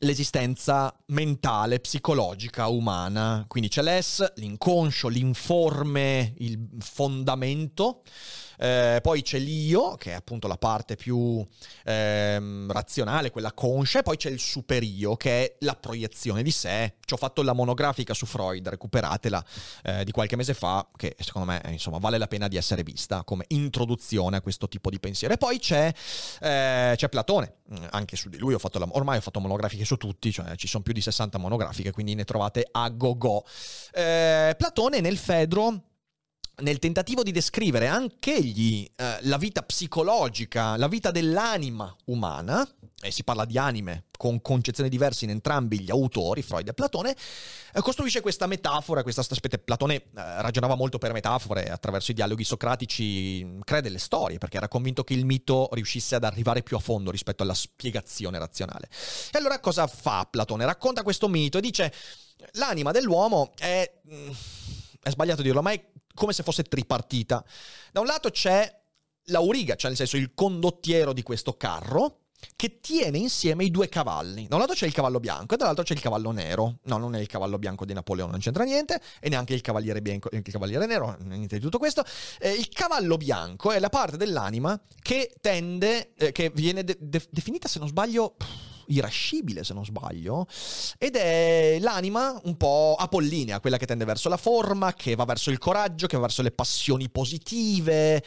l'esistenza 0.00 0.94
mentale, 1.06 1.80
psicologica, 1.80 2.68
umana. 2.68 3.44
Quindi 3.48 3.68
c'è 3.68 3.82
l'es, 3.82 4.32
l'inconscio, 4.36 5.08
l'informe, 5.08 6.34
il 6.38 6.68
fondamento. 6.80 8.02
Eh, 8.58 9.00
poi 9.02 9.22
c'è 9.22 9.38
l'io, 9.38 9.96
che 9.96 10.12
è 10.12 10.14
appunto 10.14 10.46
la 10.48 10.56
parte 10.56 10.96
più 10.96 11.46
ehm, 11.84 12.70
razionale, 12.70 13.30
quella 13.30 13.52
conscia, 13.52 14.00
e 14.00 14.02
poi 14.02 14.16
c'è 14.16 14.30
il 14.30 14.38
superio, 14.38 15.16
che 15.16 15.44
è 15.44 15.56
la 15.60 15.74
proiezione 15.74 16.42
di 16.42 16.50
sé. 16.50 16.94
Ci 17.04 17.14
ho 17.14 17.16
fatto 17.16 17.42
la 17.42 17.52
monografica 17.52 18.14
su 18.14 18.26
Freud, 18.26 18.66
recuperatela 18.68 19.44
eh, 19.82 20.04
di 20.04 20.12
qualche 20.12 20.36
mese 20.36 20.54
fa, 20.54 20.88
che 20.96 21.16
secondo 21.18 21.50
me 21.50 21.60
insomma 21.70 21.98
vale 21.98 22.18
la 22.18 22.26
pena 22.26 22.48
di 22.48 22.56
essere 22.56 22.82
vista 22.82 23.24
come 23.24 23.44
introduzione 23.48 24.36
a 24.36 24.40
questo 24.40 24.68
tipo 24.68 24.90
di 24.90 25.00
pensiero. 25.00 25.34
E 25.34 25.36
poi 25.36 25.58
c'è, 25.58 25.92
eh, 26.40 26.94
c'è 26.96 27.08
Platone, 27.08 27.56
anche 27.90 28.16
su 28.16 28.28
di 28.28 28.38
lui 28.38 28.54
ho 28.54 28.58
fatto 28.58 28.78
la, 28.78 28.86
ormai 28.90 29.18
ho 29.18 29.20
fatto 29.20 29.40
monografiche 29.40 29.84
su 29.84 29.96
tutti, 29.96 30.32
cioè 30.32 30.54
ci 30.56 30.66
sono 30.66 30.82
più 30.82 30.92
di 30.92 31.00
60 31.00 31.38
monografiche, 31.38 31.92
quindi 31.92 32.14
ne 32.14 32.24
trovate 32.24 32.66
a 32.70 32.88
go 32.90 33.16
go. 33.16 33.44
Eh, 33.92 34.54
Platone 34.56 35.00
nel 35.00 35.18
Fedro 35.18 35.92
nel 36.56 36.78
tentativo 36.78 37.22
di 37.22 37.32
descrivere 37.32 37.88
anch'egli 37.88 38.88
eh, 38.94 39.18
la 39.22 39.38
vita 39.38 39.62
psicologica, 39.62 40.76
la 40.76 40.88
vita 40.88 41.10
dell'anima 41.10 41.94
umana, 42.06 42.68
e 43.00 43.10
si 43.10 43.24
parla 43.24 43.44
di 43.44 43.58
anime 43.58 44.04
con 44.16 44.40
concezioni 44.40 44.88
diverse 44.88 45.24
in 45.24 45.30
entrambi 45.30 45.80
gli 45.80 45.90
autori, 45.90 46.42
Freud 46.42 46.68
e 46.68 46.72
Platone, 46.72 47.10
eh, 47.10 47.80
costruisce 47.80 48.20
questa 48.20 48.46
metafora, 48.46 49.02
questa 49.02 49.20
aspetta, 49.20 49.58
Platone 49.58 49.94
eh, 49.96 50.02
ragionava 50.14 50.76
molto 50.76 50.98
per 50.98 51.12
metafore, 51.12 51.68
attraverso 51.68 52.12
i 52.12 52.14
dialoghi 52.14 52.44
socratici 52.44 53.58
crea 53.64 53.80
delle 53.80 53.98
storie, 53.98 54.38
perché 54.38 54.56
era 54.56 54.68
convinto 54.68 55.02
che 55.02 55.14
il 55.14 55.26
mito 55.26 55.68
riuscisse 55.72 56.14
ad 56.14 56.24
arrivare 56.24 56.62
più 56.62 56.76
a 56.76 56.80
fondo 56.80 57.10
rispetto 57.10 57.42
alla 57.42 57.54
spiegazione 57.54 58.38
razionale. 58.38 58.88
E 59.32 59.38
allora 59.38 59.58
cosa 59.60 59.86
fa 59.86 60.26
Platone? 60.30 60.64
Racconta 60.64 61.02
questo 61.02 61.28
mito 61.28 61.58
e 61.58 61.60
dice 61.60 61.92
l'anima 62.52 62.92
dell'uomo 62.92 63.52
è... 63.56 63.90
Mm, 64.08 64.30
è 65.04 65.10
sbagliato 65.10 65.42
dirlo, 65.42 65.60
ma 65.60 65.70
è 65.70 65.84
come 66.14 66.32
se 66.32 66.42
fosse 66.42 66.62
tripartita. 66.62 67.44
Da 67.92 68.00
un 68.00 68.06
lato 68.06 68.30
c'è 68.30 68.82
l'auriga, 69.28 69.74
cioè 69.74 69.88
nel 69.88 69.98
senso 69.98 70.16
il 70.16 70.32
condottiero 70.34 71.12
di 71.12 71.22
questo 71.22 71.56
carro, 71.56 72.20
che 72.56 72.80
tiene 72.80 73.18
insieme 73.18 73.64
i 73.64 73.70
due 73.70 73.88
cavalli. 73.88 74.46
Da 74.48 74.56
un 74.56 74.60
lato 74.60 74.74
c'è 74.74 74.86
il 74.86 74.92
cavallo 74.92 75.18
bianco 75.20 75.54
e 75.54 75.56
dall'altro 75.56 75.82
c'è 75.82 75.94
il 75.94 76.00
cavallo 76.00 76.30
nero. 76.30 76.78
No, 76.84 76.98
non 76.98 77.14
è 77.14 77.20
il 77.20 77.26
cavallo 77.26 77.58
bianco 77.58 77.84
di 77.84 77.94
Napoleone, 77.94 78.32
non 78.32 78.40
c'entra 78.40 78.64
niente, 78.64 79.00
e 79.20 79.28
neanche 79.28 79.54
il 79.54 79.62
cavaliere, 79.62 80.02
bianco, 80.02 80.28
il 80.32 80.42
cavaliere 80.42 80.86
nero, 80.86 81.16
niente 81.20 81.56
di 81.56 81.62
tutto 81.62 81.78
questo. 81.78 82.04
Eh, 82.38 82.52
il 82.52 82.68
cavallo 82.68 83.16
bianco 83.16 83.72
è 83.72 83.78
la 83.78 83.88
parte 83.88 84.16
dell'anima 84.16 84.78
che 85.00 85.34
tende, 85.40 86.14
eh, 86.16 86.32
che 86.32 86.50
viene 86.54 86.84
de- 86.84 86.98
de- 87.00 87.26
definita, 87.30 87.68
se 87.68 87.78
non 87.78 87.88
sbaglio... 87.88 88.34
Pff, 88.36 88.72
irascibile 88.88 89.64
se 89.64 89.74
non 89.74 89.84
sbaglio, 89.84 90.46
ed 90.98 91.16
è 91.16 91.78
l'anima 91.80 92.40
un 92.44 92.56
po' 92.56 92.96
apollinea, 92.98 93.60
quella 93.60 93.76
che 93.76 93.86
tende 93.86 94.04
verso 94.04 94.28
la 94.28 94.36
forma, 94.36 94.94
che 94.94 95.14
va 95.14 95.24
verso 95.24 95.50
il 95.50 95.58
coraggio, 95.58 96.06
che 96.06 96.16
va 96.16 96.22
verso 96.22 96.42
le 96.42 96.50
passioni 96.50 97.08
positive, 97.10 98.24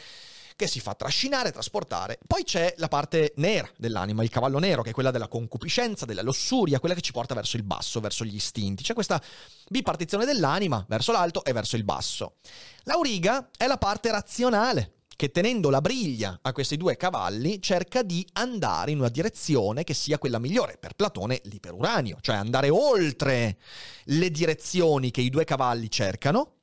che 0.58 0.66
si 0.66 0.80
fa 0.80 0.94
trascinare, 0.94 1.52
trasportare. 1.52 2.18
Poi 2.26 2.42
c'è 2.42 2.74
la 2.78 2.88
parte 2.88 3.32
nera 3.36 3.70
dell'anima, 3.76 4.24
il 4.24 4.28
cavallo 4.28 4.58
nero, 4.58 4.82
che 4.82 4.90
è 4.90 4.92
quella 4.92 5.12
della 5.12 5.28
concupiscenza, 5.28 6.04
della 6.04 6.22
lussuria, 6.22 6.80
quella 6.80 6.96
che 6.96 7.00
ci 7.00 7.12
porta 7.12 7.32
verso 7.32 7.56
il 7.56 7.62
basso, 7.62 8.00
verso 8.00 8.24
gli 8.24 8.34
istinti. 8.34 8.82
C'è 8.82 8.92
questa 8.92 9.22
bipartizione 9.68 10.24
dell'anima 10.24 10.84
verso 10.88 11.12
l'alto 11.12 11.44
e 11.44 11.52
verso 11.52 11.76
il 11.76 11.84
basso. 11.84 12.38
L'auriga 12.82 13.50
è 13.56 13.68
la 13.68 13.78
parte 13.78 14.10
razionale, 14.10 14.94
che 15.18 15.32
tenendo 15.32 15.68
la 15.68 15.80
briglia 15.80 16.38
a 16.40 16.52
questi 16.52 16.76
due 16.76 16.96
cavalli 16.96 17.60
cerca 17.60 18.04
di 18.04 18.24
andare 18.34 18.92
in 18.92 19.00
una 19.00 19.08
direzione 19.08 19.82
che 19.82 19.92
sia 19.92 20.16
quella 20.16 20.38
migliore. 20.38 20.76
Per 20.78 20.94
Platone 20.94 21.40
l'iperuranio, 21.42 22.18
cioè 22.20 22.36
andare 22.36 22.68
oltre 22.68 23.58
le 24.04 24.30
direzioni 24.30 25.10
che 25.10 25.20
i 25.20 25.28
due 25.28 25.42
cavalli 25.42 25.90
cercano 25.90 26.58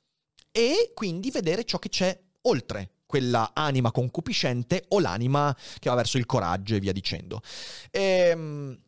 e 0.54 0.94
quindi 0.94 1.32
vedere 1.32 1.66
ciò 1.66 1.80
che 1.80 1.90
c'è 1.90 2.18
oltre 2.44 2.92
quella 3.06 3.52
anima 3.54 3.92
concupiscente 3.92 4.86
o 4.88 5.02
l'anima 5.02 5.54
che 5.78 5.90
va 5.90 5.96
verso 5.96 6.18
il 6.18 6.26
coraggio 6.26 6.76
e 6.76 6.80
via 6.80 6.94
dicendo. 6.94 7.42
Ehm, 7.92 8.80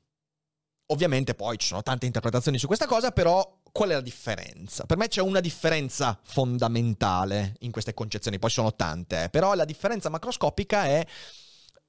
ovviamente 0.93 1.35
poi 1.35 1.57
ci 1.57 1.67
sono 1.67 1.83
tante 1.83 2.05
interpretazioni 2.05 2.57
su 2.57 2.67
questa 2.67 2.85
cosa, 2.85 3.11
però 3.11 3.56
qual 3.77 3.91
è 3.91 3.93
la 3.93 4.01
differenza? 4.01 4.87
Per 4.87 4.97
me 4.97 5.07
c'è 5.07 5.21
una 5.21 5.39
differenza 5.39 6.19
fondamentale 6.23 7.57
in 7.59 7.69
queste 7.69 7.93
concezioni, 7.93 8.39
poi 8.39 8.49
sono 8.49 8.73
tante, 8.73 9.25
eh, 9.25 9.29
però 9.29 9.53
la 9.53 9.65
differenza 9.65 10.09
macroscopica 10.09 10.85
è 10.85 11.05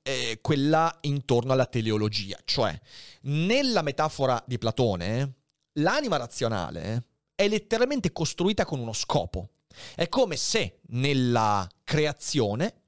eh, 0.03 0.39
quella 0.43 0.95
intorno 1.01 1.55
alla 1.55 1.65
teleologia, 1.65 2.37
cioè 2.45 2.79
nella 3.23 3.81
metafora 3.81 4.43
di 4.47 4.59
Platone 4.59 5.37
l'anima 5.79 6.19
razionale 6.19 7.05
è 7.35 7.49
letteralmente 7.49 8.13
costruita 8.13 8.67
con 8.67 8.81
uno 8.81 8.93
scopo. 8.93 9.53
È 9.95 10.11
come 10.11 10.37
se 10.37 10.81
nella 10.89 11.67
creazione 11.85 12.83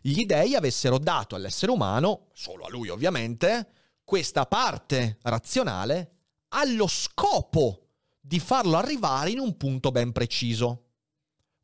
gli 0.00 0.26
dei 0.26 0.56
avessero 0.56 0.98
dato 0.98 1.36
all'essere 1.36 1.70
umano, 1.70 2.30
solo 2.32 2.64
a 2.64 2.70
lui 2.70 2.88
ovviamente, 2.88 3.68
questa 4.02 4.46
parte 4.46 5.18
razionale 5.22 6.10
allo 6.48 6.88
scopo 6.88 7.81
di 8.24 8.38
farlo 8.38 8.76
arrivare 8.76 9.30
in 9.30 9.40
un 9.40 9.56
punto 9.56 9.90
ben 9.90 10.12
preciso. 10.12 10.84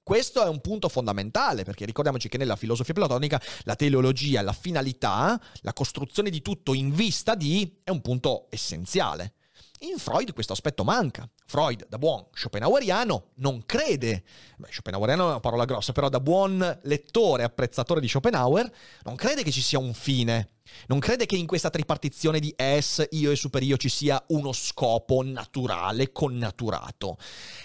Questo 0.02 0.42
è 0.42 0.48
un 0.48 0.60
punto 0.60 0.88
fondamentale 0.88 1.62
perché 1.62 1.84
ricordiamoci 1.84 2.28
che 2.28 2.38
nella 2.38 2.56
filosofia 2.56 2.94
platonica 2.94 3.40
la 3.62 3.76
teleologia, 3.76 4.42
la 4.42 4.52
finalità, 4.52 5.40
la 5.60 5.72
costruzione 5.72 6.30
di 6.30 6.42
tutto 6.42 6.74
in 6.74 6.92
vista 6.92 7.34
di 7.34 7.80
è 7.84 7.90
un 7.90 8.00
punto 8.00 8.46
essenziale. 8.50 9.34
In 9.80 9.98
Freud 9.98 10.32
questo 10.32 10.52
aspetto 10.52 10.82
manca. 10.82 11.30
Freud, 11.50 11.86
da 11.88 11.96
buon 11.96 12.26
schopenhaueriano, 12.30 13.28
non 13.36 13.64
crede, 13.64 14.22
beh, 14.58 14.68
schopenhaueriano 14.70 15.24
è 15.24 15.30
una 15.30 15.40
parola 15.40 15.64
grossa, 15.64 15.92
però 15.92 16.10
da 16.10 16.20
buon 16.20 16.80
lettore 16.82 17.42
apprezzatore 17.42 18.02
di 18.02 18.06
Schopenhauer, 18.06 18.70
non 19.04 19.14
crede 19.14 19.42
che 19.42 19.50
ci 19.50 19.62
sia 19.62 19.78
un 19.78 19.94
fine. 19.94 20.50
Non 20.88 20.98
crede 20.98 21.24
che 21.24 21.36
in 21.36 21.46
questa 21.46 21.70
tripartizione 21.70 22.38
di 22.38 22.52
es, 22.54 23.02
io 23.12 23.30
e 23.30 23.36
superio 23.36 23.78
ci 23.78 23.88
sia 23.88 24.22
uno 24.28 24.52
scopo 24.52 25.22
naturale, 25.22 26.12
connaturato. 26.12 27.16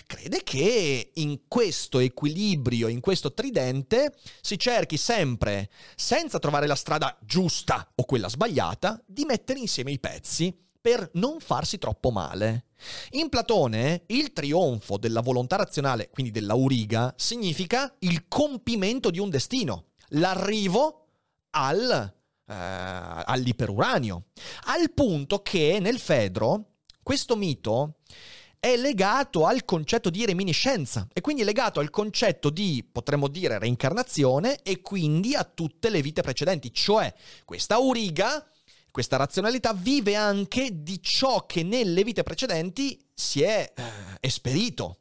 Crede 0.07 0.43
che 0.43 1.11
in 1.15 1.41
questo 1.49 1.99
equilibrio, 1.99 2.87
in 2.87 3.01
questo 3.01 3.33
tridente, 3.33 4.15
si 4.39 4.57
cerchi 4.57 4.95
sempre, 4.95 5.69
senza 5.97 6.39
trovare 6.39 6.67
la 6.67 6.75
strada 6.75 7.17
giusta 7.19 7.91
o 7.95 8.05
quella 8.05 8.29
sbagliata, 8.29 9.03
di 9.05 9.25
mettere 9.25 9.59
insieme 9.59 9.91
i 9.91 9.99
pezzi 9.99 10.57
per 10.79 11.09
non 11.15 11.41
farsi 11.41 11.77
troppo 11.77 12.11
male. 12.11 12.67
In 13.11 13.29
Platone 13.29 14.03
il 14.07 14.33
trionfo 14.33 14.97
della 14.97 15.21
volontà 15.21 15.55
razionale, 15.55 16.09
quindi 16.09 16.31
dell'auriga, 16.31 17.13
significa 17.17 17.93
il 17.99 18.27
compimento 18.27 19.09
di 19.09 19.19
un 19.19 19.29
destino, 19.29 19.87
l'arrivo 20.09 21.07
al, 21.51 22.13
eh, 22.47 22.53
all'iperuranio, 22.53 24.25
al 24.65 24.91
punto 24.93 25.41
che 25.41 25.79
nel 25.79 25.99
Fedro 25.99 26.73
questo 27.01 27.35
mito 27.35 27.97
è 28.63 28.77
legato 28.77 29.45
al 29.45 29.65
concetto 29.65 30.09
di 30.09 30.25
reminiscenza 30.25 31.05
e 31.11 31.19
quindi 31.19 31.43
legato 31.43 31.81
al 31.81 31.89
concetto 31.89 32.49
di, 32.49 32.87
potremmo 32.89 33.27
dire, 33.27 33.59
reincarnazione 33.59 34.61
e 34.63 34.81
quindi 34.81 35.35
a 35.35 35.43
tutte 35.43 35.89
le 35.89 36.01
vite 36.01 36.21
precedenti, 36.21 36.73
cioè 36.73 37.13
questa 37.43 37.75
auriga 37.75 38.47
questa 38.93 39.17
razionalità 39.17 39.73
vive 39.73 40.13
anche 40.13 40.83
di 40.83 41.01
ciò 41.01 41.47
che 41.47 41.63
nelle 41.63 42.03
vite 42.03 42.21
precedenti 42.21 43.03
si 43.11 43.41
è 43.41 43.73
eh, 43.75 43.83
esperito. 44.19 44.99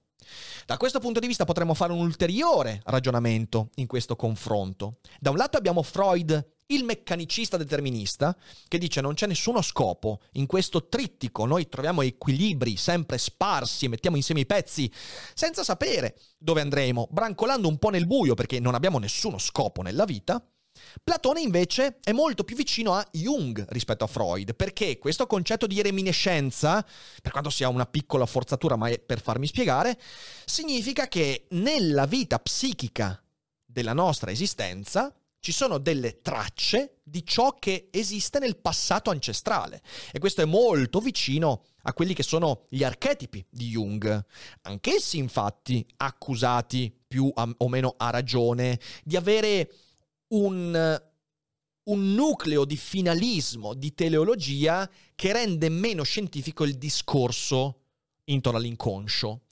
Da 0.64 0.78
questo 0.78 0.99
punto 0.99 1.20
di 1.20 1.26
vista 1.26 1.44
potremmo 1.44 1.75
fare 1.75 1.92
un 1.92 1.99
ulteriore 1.99 2.80
ragionamento 2.87 3.68
in 3.75 3.87
questo 3.87 4.16
confronto. 4.16 5.00
Da 5.20 5.28
un 5.28 5.37
lato 5.37 5.58
abbiamo 5.58 5.82
Freud, 5.82 6.54
il 6.68 6.84
meccanicista 6.84 7.58
determinista, 7.58 8.34
che 8.66 8.78
dice 8.78 9.02
non 9.02 9.12
c'è 9.12 9.26
nessuno 9.26 9.61
scopo 9.61 10.20
in 10.32 10.46
questo 10.46 10.88
trittico, 10.88 11.44
noi 11.44 11.68
troviamo 11.68 12.00
equilibri 12.00 12.78
sempre 12.78 13.18
sparsi 13.18 13.84
e 13.84 13.88
mettiamo 13.88 14.16
insieme 14.16 14.40
i 14.40 14.46
pezzi 14.46 14.90
senza 15.34 15.62
sapere 15.64 16.18
dove 16.38 16.62
andremo, 16.62 17.08
brancolando 17.11 17.68
un 17.68 17.76
po' 17.76 17.90
nel 17.90 18.06
buio 18.06 18.32
perché 18.32 18.58
non 18.58 18.75
abbiamo 18.75 18.99
nessuno 18.99 19.37
scopo 19.37 19.82
nella 19.82 20.06
vita. 20.06 20.42
Platone 21.02 21.40
invece 21.40 21.98
è 22.02 22.12
molto 22.12 22.44
più 22.44 22.56
vicino 22.56 22.94
a 22.94 23.06
Jung 23.12 23.64
rispetto 23.70 24.04
a 24.04 24.06
Freud, 24.06 24.54
perché 24.54 24.98
questo 24.98 25.26
concetto 25.26 25.66
di 25.66 25.82
reminiscenza, 25.82 26.84
per 27.20 27.32
quanto 27.32 27.50
sia 27.50 27.68
una 27.68 27.86
piccola 27.86 28.26
forzatura, 28.26 28.76
ma 28.76 28.88
è 28.88 28.98
per 28.98 29.20
farmi 29.20 29.46
spiegare, 29.46 29.98
significa 30.44 31.08
che 31.08 31.46
nella 31.50 32.06
vita 32.06 32.38
psichica 32.38 33.22
della 33.64 33.92
nostra 33.92 34.30
esistenza 34.30 35.14
ci 35.42 35.50
sono 35.50 35.78
delle 35.78 36.20
tracce 36.20 36.98
di 37.02 37.26
ciò 37.26 37.56
che 37.58 37.88
esiste 37.90 38.38
nel 38.38 38.58
passato 38.58 39.10
ancestrale 39.10 39.82
e 40.12 40.20
questo 40.20 40.40
è 40.40 40.44
molto 40.44 41.00
vicino 41.00 41.64
a 41.82 41.92
quelli 41.94 42.14
che 42.14 42.22
sono 42.22 42.66
gli 42.68 42.84
archetipi 42.84 43.44
di 43.50 43.70
Jung. 43.70 44.24
Anch'essi 44.62 45.18
infatti 45.18 45.84
accusati 45.96 46.96
più 47.08 47.28
o 47.34 47.68
meno 47.68 47.94
a 47.96 48.10
ragione, 48.10 48.78
di 49.02 49.16
avere 49.16 49.68
un, 50.32 51.02
un 51.84 52.14
nucleo 52.14 52.64
di 52.64 52.76
finalismo, 52.76 53.74
di 53.74 53.94
teleologia 53.94 54.88
che 55.14 55.32
rende 55.32 55.68
meno 55.68 56.02
scientifico 56.02 56.64
il 56.64 56.76
discorso 56.76 57.80
intorno 58.24 58.58
all'inconscio. 58.58 59.42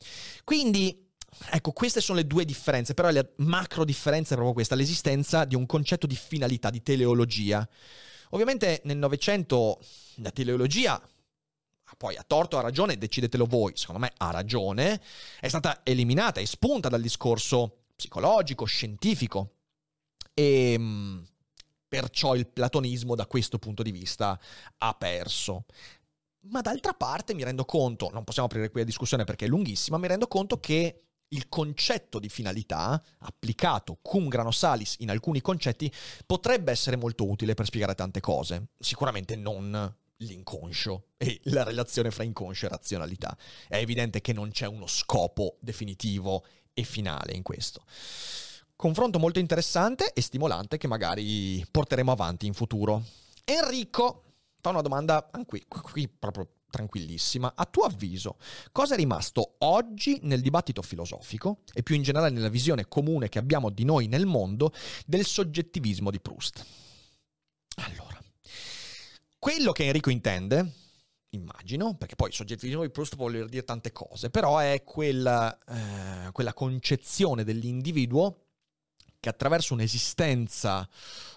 Quindi 0.45 1.09
Ecco, 1.53 1.71
queste 1.73 2.01
sono 2.01 2.19
le 2.19 2.27
due 2.27 2.45
differenze, 2.45 2.93
però 2.93 3.09
la 3.11 3.27
macro 3.37 3.85
differenza 3.85 4.33
è 4.33 4.35
proprio 4.35 4.53
questa, 4.53 4.75
l'esistenza 4.75 5.45
di 5.45 5.55
un 5.55 5.65
concetto 5.65 6.07
di 6.07 6.17
finalità, 6.17 6.71
di 6.71 6.83
teleologia. 6.83 7.67
Ovviamente 8.31 8.81
nel 8.85 8.97
Novecento 8.97 9.81
la 10.17 10.31
teleologia, 10.31 11.01
poi 11.97 12.17
a 12.17 12.25
torto 12.27 12.57
o 12.57 12.59
a 12.59 12.63
ragione, 12.63 12.99
decidetelo 12.99 13.47
voi, 13.47 13.73
secondo 13.77 14.01
me 14.01 14.13
ha 14.17 14.31
ragione, 14.31 15.01
è 15.39 15.49
stata 15.49 15.81
eliminata, 15.85 16.41
espunta 16.41 16.89
dal 16.89 17.01
discorso 17.01 17.85
psicologico, 17.95 18.65
scientifico. 18.65 19.60
E 20.41 20.73
ehm, 20.73 21.27
perciò 21.87 22.35
il 22.35 22.47
platonismo 22.47 23.15
da 23.15 23.27
questo 23.27 23.59
punto 23.59 23.83
di 23.83 23.91
vista 23.91 24.41
ha 24.79 24.95
perso. 24.95 25.67
Ma 26.45 26.63
d'altra 26.63 26.95
parte 26.95 27.35
mi 27.35 27.45
rendo 27.45 27.67
conto, 27.67 28.09
non 28.11 28.25
possiamo 28.25 28.49
aprire 28.49 28.71
qui 28.71 28.81
la 28.81 28.87
discussione 28.87 29.25
perché 29.25 29.45
è 29.45 29.49
lunghissima, 29.49 29.99
mi 29.99 30.07
rendo 30.07 30.27
conto 30.27 30.59
che 30.59 31.03
il 31.33 31.49
concetto 31.49 32.19
di 32.19 32.29
finalità, 32.31 33.03
applicato 33.19 33.99
cum 34.01 34.29
grano 34.29 34.51
salis 34.51 34.97
in 35.01 35.11
alcuni 35.11 35.43
concetti, 35.43 35.93
potrebbe 36.25 36.73
essere 36.73 36.97
molto 36.97 37.29
utile 37.29 37.55
per 37.55 37.67
spiegare 37.67 37.95
tante 37.95 38.21
cose. 38.21 38.69
Sicuramente 38.79 39.37
non 39.37 39.95
l'inconscio 40.17 41.09
e 41.19 41.39
la 41.45 41.65
relazione 41.65 42.11
fra 42.11 42.25
inconscio 42.25 42.67
e 42.67 42.71
razionalità. 42.71 43.37
È 43.69 43.77
evidente 43.77 44.21
che 44.23 44.33
non 44.33 44.51
c'è 44.51 44.67
uno 44.67 44.87
scopo 44.87 45.59
definitivo 45.61 46.45
e 46.73 46.83
finale 46.83 47.35
in 47.35 47.43
questo. 47.43 47.85
Confronto 48.81 49.19
molto 49.19 49.39
interessante 49.39 50.11
e 50.15 50.23
stimolante 50.23 50.79
che 50.79 50.87
magari 50.87 51.63
porteremo 51.71 52.13
avanti 52.13 52.47
in 52.47 52.55
futuro. 52.55 53.05
Enrico 53.45 54.23
fa 54.59 54.71
una 54.71 54.81
domanda 54.81 55.29
qui, 55.45 55.63
qui 55.69 56.09
proprio 56.09 56.49
tranquillissima. 56.71 57.53
A 57.55 57.67
tuo 57.67 57.83
avviso, 57.83 58.39
cosa 58.73 58.95
è 58.95 58.97
rimasto 58.97 59.57
oggi 59.59 60.21
nel 60.23 60.41
dibattito 60.41 60.81
filosofico 60.81 61.59
e 61.75 61.83
più 61.83 61.95
in 61.95 62.01
generale 62.01 62.31
nella 62.31 62.49
visione 62.49 62.89
comune 62.89 63.29
che 63.29 63.39
abbiamo 63.39 63.69
di 63.69 63.85
noi 63.85 64.07
nel 64.07 64.25
mondo 64.25 64.73
del 65.05 65.27
soggettivismo 65.27 66.11
di 66.11 66.19
Proust? 66.19 66.65
Allora, 67.85 68.19
quello 69.39 69.73
che 69.73 69.85
Enrico 69.85 70.09
intende, 70.09 70.73
immagino, 71.33 71.97
perché 71.97 72.17
poi 72.17 72.33
soggettivismo 72.33 72.81
di 72.81 72.89
Proust 72.89 73.17
voler 73.17 73.47
dire 73.47 73.65
tante 73.65 73.93
cose, 73.93 74.31
però 74.31 74.57
è 74.57 74.83
quella, 74.85 75.55
eh, 75.69 76.33
quella 76.33 76.55
concezione 76.55 77.45
dell'individuo 77.45 78.47
che 79.21 79.29
attraverso 79.29 79.75
un'esistenza 79.75 80.89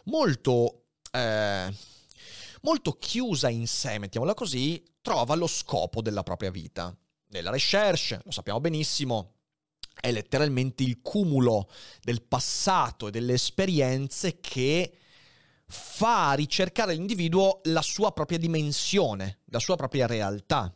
molto... 0.06 0.86
Eh, 1.12 1.92
molto 2.64 2.94
chiusa 2.94 3.50
in 3.50 3.68
sé, 3.68 4.00
mettiamola 4.00 4.34
così, 4.34 4.84
trova 5.02 5.36
lo 5.36 5.48
scopo 5.48 6.02
della 6.02 6.24
propria 6.24 6.50
vita. 6.50 6.96
Nella 7.28 7.52
recherche, 7.52 8.22
lo 8.24 8.32
sappiamo 8.32 8.60
benissimo, 8.60 9.34
è 10.00 10.12
letteralmente 10.12 10.84
il 10.84 11.02
cumulo 11.02 11.70
del 12.02 12.22
passato 12.22 13.08
e 13.08 13.12
delle 13.12 13.34
esperienze 13.34 14.40
che 14.40 14.98
fa 15.66 16.34
ricercare 16.34 16.94
l'individuo 16.94 17.62
la 17.66 17.82
sua 17.82 18.12
propria 18.12 18.38
dimensione, 18.38 19.40
la 19.46 19.60
sua 19.60 19.76
propria 19.76 20.08
realtà. 20.08 20.74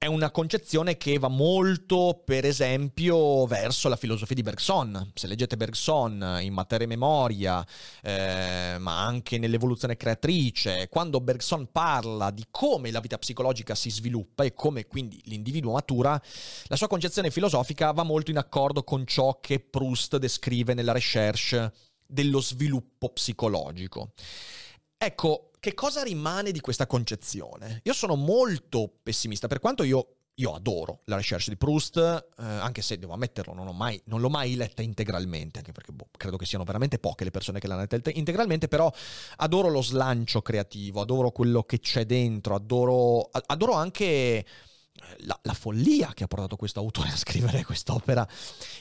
È 0.00 0.06
una 0.06 0.30
concezione 0.30 0.96
che 0.96 1.18
va 1.18 1.26
molto, 1.26 2.22
per 2.24 2.44
esempio, 2.44 3.46
verso 3.46 3.88
la 3.88 3.96
filosofia 3.96 4.36
di 4.36 4.42
Bergson. 4.42 5.10
Se 5.12 5.26
leggete 5.26 5.56
Bergson 5.56 6.38
in 6.40 6.52
Materia 6.52 6.86
e 6.86 6.88
Memoria, 6.88 7.66
eh, 8.02 8.76
ma 8.78 9.04
anche 9.04 9.38
nell'evoluzione 9.38 9.96
creatrice, 9.96 10.88
quando 10.88 11.20
Bergson 11.20 11.72
parla 11.72 12.30
di 12.30 12.46
come 12.48 12.92
la 12.92 13.00
vita 13.00 13.18
psicologica 13.18 13.74
si 13.74 13.90
sviluppa 13.90 14.44
e 14.44 14.54
come 14.54 14.86
quindi 14.86 15.20
l'individuo 15.24 15.72
matura, 15.72 16.22
la 16.66 16.76
sua 16.76 16.86
concezione 16.86 17.32
filosofica 17.32 17.90
va 17.90 18.04
molto 18.04 18.30
in 18.30 18.38
accordo 18.38 18.84
con 18.84 19.04
ciò 19.04 19.40
che 19.40 19.58
Proust 19.58 20.18
descrive 20.18 20.74
nella 20.74 20.92
recherche 20.92 21.72
dello 22.06 22.40
sviluppo 22.40 23.08
psicologico. 23.08 24.12
Ecco, 24.96 25.47
che 25.60 25.74
cosa 25.74 26.02
rimane 26.02 26.52
di 26.52 26.60
questa 26.60 26.86
concezione? 26.86 27.80
Io 27.84 27.92
sono 27.92 28.14
molto 28.14 28.90
pessimista, 29.02 29.46
per 29.46 29.58
quanto 29.58 29.82
io, 29.82 30.16
io 30.34 30.54
adoro 30.54 31.00
la 31.04 31.16
recherche 31.16 31.50
di 31.50 31.56
Proust, 31.56 31.96
eh, 31.96 32.42
anche 32.44 32.82
se 32.82 32.98
devo 32.98 33.14
ammetterlo, 33.14 33.52
non, 33.52 33.76
mai, 33.76 34.00
non, 34.04 34.20
l'ho 34.20 34.30
mai 34.30 34.54
letta 34.54 34.82
integralmente, 34.82 35.58
anche 35.58 35.72
perché 35.72 35.92
boh, 35.92 36.08
credo 36.16 36.36
che 36.36 36.46
siano 36.46 36.64
veramente 36.64 36.98
poche 36.98 37.24
le 37.24 37.30
persone 37.30 37.58
che 37.58 37.66
l'hanno 37.66 37.86
letta 37.88 38.10
integralmente, 38.10 38.68
però 38.68 38.90
adoro 39.36 39.68
lo 39.68 39.82
slancio 39.82 40.42
creativo, 40.42 41.00
adoro 41.00 41.30
quello 41.30 41.62
che 41.64 41.80
c'è 41.80 42.04
dentro, 42.04 42.54
adoro, 42.54 43.30
adoro 43.46 43.72
anche 43.72 44.44
la, 45.18 45.38
la, 45.42 45.54
follia 45.54 46.12
che 46.14 46.24
ha 46.24 46.26
portato 46.26 46.56
questo 46.56 46.80
autore 46.80 47.08
a 47.08 47.16
scrivere 47.16 47.64
quest'opera 47.64 48.26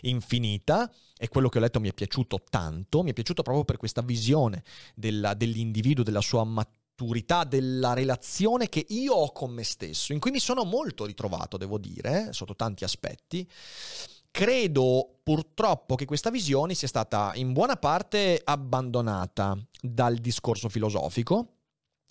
infinita 0.01 0.91
e 1.17 1.27
quello 1.27 1.49
che 1.49 1.58
ho 1.58 1.62
letto 1.62 1.80
mi 1.80 1.89
è 1.89 1.93
piaciuto 1.93 2.43
tanto, 2.49 3.03
mi 3.03 3.12
è 3.12 3.13
piaciuto 3.13 3.41
proprio 3.41 3.65
per 3.65 3.77
questa 3.77 4.01
visione 4.01 4.63
della, 4.95 5.34
dell'individuo, 5.34 6.03
della 6.03 6.21
sua 6.21 6.43
maturità, 6.43 7.43
della 7.43 7.93
relazione 7.93 8.69
che 8.69 8.86
io 8.89 9.13
ho 9.13 9.32
con 9.32 9.51
me 9.51 9.63
stesso, 9.63 10.13
in 10.13 10.19
cui 10.19 10.32
mi 10.32 10.39
sono 10.39 10.63
molto 10.63 11.06
ritrovato, 11.06 11.58
devo 11.58 11.77
dire, 11.77 12.34
sotto 12.34 12.56
tanti 12.56 12.84
aspetti. 12.84 13.49
Credo 14.30 15.19
purtroppo 15.23 15.95
che 15.95 16.06
questa 16.06 16.30
visione 16.30 16.75
sia 16.75 16.88
stata 16.88 17.32
in 17.36 17.53
buona 17.53 17.75
parte 17.75 18.39
abbandonata 18.43 19.58
dal 19.82 20.17
discorso 20.17 20.69
filosofico, 20.69 21.53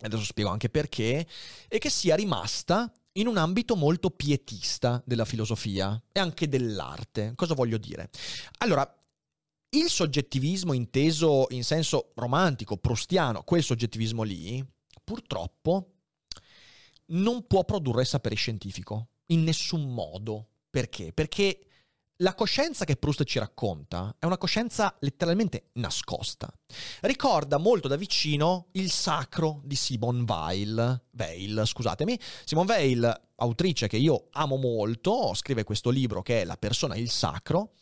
adesso 0.01 0.25
spiego 0.25 0.51
anche 0.51 0.69
perché, 0.69 1.27
e 1.69 1.79
che 1.79 1.91
sia 1.91 2.17
rimasta 2.17 2.93
in 3.17 3.27
un 3.27 3.37
ambito 3.37 3.77
molto 3.77 4.11
pietista 4.11 5.03
della 5.05 5.25
filosofia 5.25 6.01
e 6.13 6.21
anche 6.21 6.49
dell'arte. 6.49 7.33
Cosa 7.35 7.55
voglio 7.55 7.79
dire? 7.79 8.11
Allora, 8.59 8.89
il 9.71 9.89
soggettivismo 9.89 10.73
inteso 10.73 11.47
in 11.51 11.65
senso 11.65 12.13
romantico, 12.15 12.77
prustiano, 12.77 13.43
quel 13.43 13.63
soggettivismo 13.63 14.23
lì, 14.23 14.65
purtroppo 15.05 15.93
non 17.07 17.47
può 17.47 17.65
produrre 17.65 18.05
sapere 18.05 18.35
scientifico, 18.35 19.09
in 19.27 19.45
nessun 19.45 19.93
modo. 19.93 20.49
Perché? 20.71 21.13
Perché 21.13 21.66
la 22.21 22.35
coscienza 22.35 22.85
che 22.85 22.97
Proust 22.97 23.25
ci 23.25 23.39
racconta 23.39 24.17
è 24.19 24.25
una 24.25 24.39
coscienza 24.39 24.97
letteralmente 25.01 25.71
nascosta. 25.75 26.51
Ricorda 27.01 27.59
molto 27.59 27.89
da 27.89 27.97
vicino 27.97 28.69
il 28.73 28.91
sacro 28.91 29.61
di 29.65 29.75
Simone 29.75 30.25
Weil, 30.27 31.05
Weil, 31.11 31.63
scusatemi. 31.67 32.19
Simone 32.45 32.73
Weil, 32.73 33.23
autrice 33.37 33.87
che 33.87 33.99
io 33.99 34.29
amo 34.33 34.57
molto, 34.57 35.35
scrive 35.35 35.65
questo 35.65 35.91
libro 35.91 36.23
che 36.23 36.41
è 36.41 36.45
La 36.45 36.57
persona 36.57 36.95
e 36.95 37.01
il 37.01 37.11
sacro, 37.11 37.73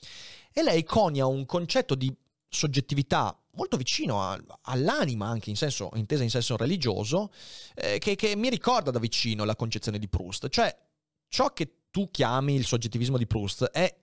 e 0.53 0.63
lei 0.63 0.83
conia 0.83 1.27
un 1.27 1.47
concetto 1.47 1.95
di 1.95 2.13
soggettività 2.49 3.37
molto 3.57 3.77
vicino 3.77 4.21
a, 4.23 4.41
all'anima, 4.63 5.27
anche 5.27 5.51
in 5.51 5.57
senso, 5.57 5.91
intesa 5.95 6.25
in 6.25 6.31
senso 6.31 6.57
religioso, 6.57 7.31
eh, 7.75 7.99
che, 7.99 8.17
che 8.17 8.35
mi 8.35 8.49
ricorda 8.49 8.91
da 8.91 8.99
vicino 8.99 9.45
la 9.45 9.55
concezione 9.57 9.99
di 9.99 10.09
Proust. 10.09 10.49
Cioè, 10.49 10.77
ciò 11.29 11.53
che 11.53 11.83
tu 11.91 12.11
chiami 12.11 12.55
il 12.55 12.65
soggettivismo 12.65 13.17
di 13.17 13.27
Proust 13.27 13.65
è 13.67 13.95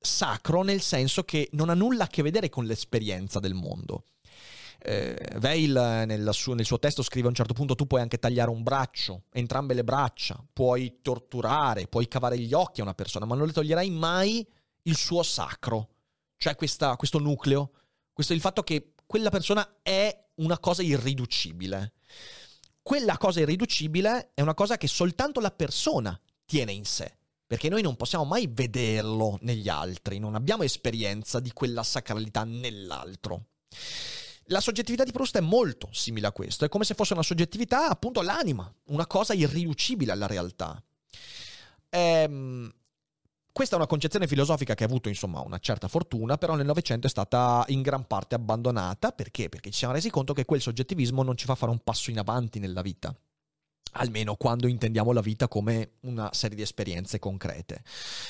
sacro 0.00 0.62
nel 0.62 0.80
senso 0.80 1.24
che 1.24 1.48
non 1.52 1.68
ha 1.68 1.74
nulla 1.74 2.04
a 2.04 2.08
che 2.08 2.22
vedere 2.22 2.48
con 2.48 2.64
l'esperienza 2.64 3.38
del 3.38 3.54
mondo. 3.54 4.04
Eh, 4.82 5.36
Veil 5.36 5.72
nel 6.06 6.30
suo, 6.32 6.54
nel 6.54 6.64
suo, 6.64 6.78
testo 6.78 7.02
scrive 7.02 7.26
a 7.26 7.28
un 7.28 7.34
certo 7.34 7.52
punto 7.52 7.74
tu 7.74 7.86
puoi 7.86 8.00
anche 8.00 8.18
tagliare 8.18 8.48
un 8.48 8.62
braccio, 8.62 9.24
entrambe 9.30 9.74
le 9.74 9.84
braccia, 9.84 10.42
puoi 10.52 11.00
torturare, 11.02 11.86
puoi 11.86 12.08
cavare 12.08 12.38
gli 12.38 12.54
occhi 12.54 12.80
a 12.80 12.84
una 12.84 12.94
persona, 12.94 13.26
ma 13.26 13.34
non 13.34 13.46
le 13.46 13.52
toglierai 13.52 13.90
mai 13.90 14.46
il 14.84 14.96
suo 14.96 15.22
sacro, 15.22 15.88
cioè 16.38 16.56
questa, 16.56 16.96
questo 16.96 17.18
nucleo, 17.18 17.72
questo, 18.10 18.32
il 18.32 18.40
fatto 18.40 18.62
che 18.62 18.94
quella 19.04 19.28
persona 19.28 19.80
è 19.82 20.28
una 20.36 20.58
cosa 20.58 20.82
irriducibile. 20.82 21.92
Quella 22.80 23.18
cosa 23.18 23.40
irriducibile 23.40 24.30
è 24.32 24.40
una 24.40 24.54
cosa 24.54 24.78
che 24.78 24.86
soltanto 24.86 25.40
la 25.40 25.50
persona 25.50 26.18
tiene 26.46 26.72
in 26.72 26.86
sé 26.86 27.18
perché 27.50 27.68
noi 27.68 27.82
non 27.82 27.96
possiamo 27.96 28.24
mai 28.24 28.46
vederlo 28.48 29.36
negli 29.40 29.68
altri, 29.68 30.20
non 30.20 30.36
abbiamo 30.36 30.62
esperienza 30.62 31.40
di 31.40 31.52
quella 31.52 31.82
sacralità 31.82 32.44
nell'altro. 32.44 33.46
La 34.44 34.60
soggettività 34.60 35.02
di 35.02 35.10
Proust 35.10 35.36
è 35.36 35.40
molto 35.40 35.88
simile 35.90 36.28
a 36.28 36.32
questo, 36.32 36.64
è 36.64 36.68
come 36.68 36.84
se 36.84 36.94
fosse 36.94 37.12
una 37.12 37.24
soggettività, 37.24 37.88
appunto, 37.88 38.22
l'anima, 38.22 38.72
una 38.90 39.08
cosa 39.08 39.34
irriducibile 39.34 40.12
alla 40.12 40.28
realtà. 40.28 40.80
Ehm, 41.88 42.72
questa 43.50 43.74
è 43.74 43.78
una 43.78 43.88
concezione 43.88 44.28
filosofica 44.28 44.74
che 44.74 44.84
ha 44.84 44.86
avuto, 44.86 45.08
insomma, 45.08 45.40
una 45.40 45.58
certa 45.58 45.88
fortuna, 45.88 46.38
però 46.38 46.54
nel 46.54 46.66
Novecento 46.66 47.08
è 47.08 47.10
stata 47.10 47.64
in 47.66 47.82
gran 47.82 48.06
parte 48.06 48.36
abbandonata. 48.36 49.10
Perché? 49.10 49.48
Perché 49.48 49.72
ci 49.72 49.78
siamo 49.78 49.94
resi 49.94 50.08
conto 50.08 50.34
che 50.34 50.44
quel 50.44 50.60
soggettivismo 50.60 51.24
non 51.24 51.36
ci 51.36 51.46
fa 51.46 51.56
fare 51.56 51.72
un 51.72 51.80
passo 51.80 52.10
in 52.10 52.20
avanti 52.20 52.60
nella 52.60 52.80
vita. 52.80 53.12
Almeno 53.92 54.36
quando 54.36 54.66
intendiamo 54.66 55.12
la 55.12 55.20
vita 55.20 55.48
come 55.48 55.92
una 56.00 56.30
serie 56.32 56.56
di 56.56 56.62
esperienze 56.62 57.18
concrete. 57.18 57.82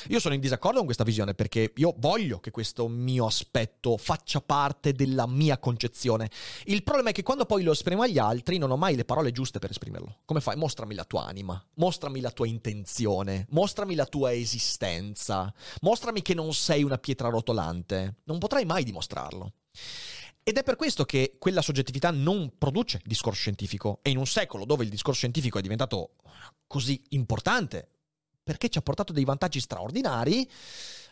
Io 0.09 0.21
sono 0.21 0.35
in 0.35 0.41
disaccordo 0.41 0.79
con 0.79 0.87
questa 0.87 1.05
visione 1.05 1.35
perché 1.35 1.73
io 1.77 1.95
voglio 1.99 2.41
che 2.41 2.51
questo 2.51 2.89
mio 2.89 3.27
aspetto 3.27 3.97
faccia 3.97 4.41
parte 4.41 4.93
della 4.93 5.27
mia 5.27 5.59
concezione. 5.59 6.31
Il 6.65 6.83
problema 6.83 7.11
è 7.11 7.13
che 7.13 7.23
quando 7.23 7.45
poi 7.45 7.63
lo 7.63 7.73
esprimo 7.73 8.03
agli 8.03 8.19
altri 8.19 8.59
non 8.59 8.71
ho 8.71 8.77
mai 8.77 8.97
le 8.97 9.05
parole 9.05 9.33
giuste 9.33 9.59
per 9.59 9.71
esprimerlo. 9.71 10.19
Come 10.25 10.41
fai? 10.41 10.57
Mostrami 10.57 10.95
la 10.95 11.05
tua 11.05 11.25
anima, 11.25 11.63
mostrami 11.75 12.21
la 12.21 12.31
tua 12.31 12.47
intenzione, 12.47 13.47
mostrami 13.51 13.95
la 13.95 14.07
tua 14.07 14.33
esistenza, 14.33 15.53
mostrami 15.81 16.23
che 16.23 16.35
non 16.35 16.53
sei 16.55 16.83
una 16.83 16.99
pietra 16.99 17.29
rotolante. 17.29 18.17
Non 18.25 18.39
potrai 18.39 18.65
mai 18.65 18.85
dimostrarlo. 18.85 19.53
Ed 20.51 20.57
è 20.57 20.65
per 20.65 20.75
questo 20.75 21.05
che 21.05 21.37
quella 21.39 21.63
soggettività 21.63 22.11
non 22.11 22.55
produce 22.59 23.01
discorso 23.05 23.39
scientifico. 23.39 24.01
E 24.03 24.11
in 24.11 24.17
un 24.17 24.27
secolo 24.27 24.65
dove 24.65 24.83
il 24.83 24.91
discorso 24.91 25.21
scientifico 25.21 25.61
è 25.61 25.63
diventato 25.63 26.17
così 26.67 27.01
importante, 27.11 27.89
perché 28.43 28.69
ci 28.69 28.77
ha 28.77 28.83
portato 28.83 29.13
dei 29.13 29.23
vantaggi 29.23 29.61
straordinari, 29.61 30.51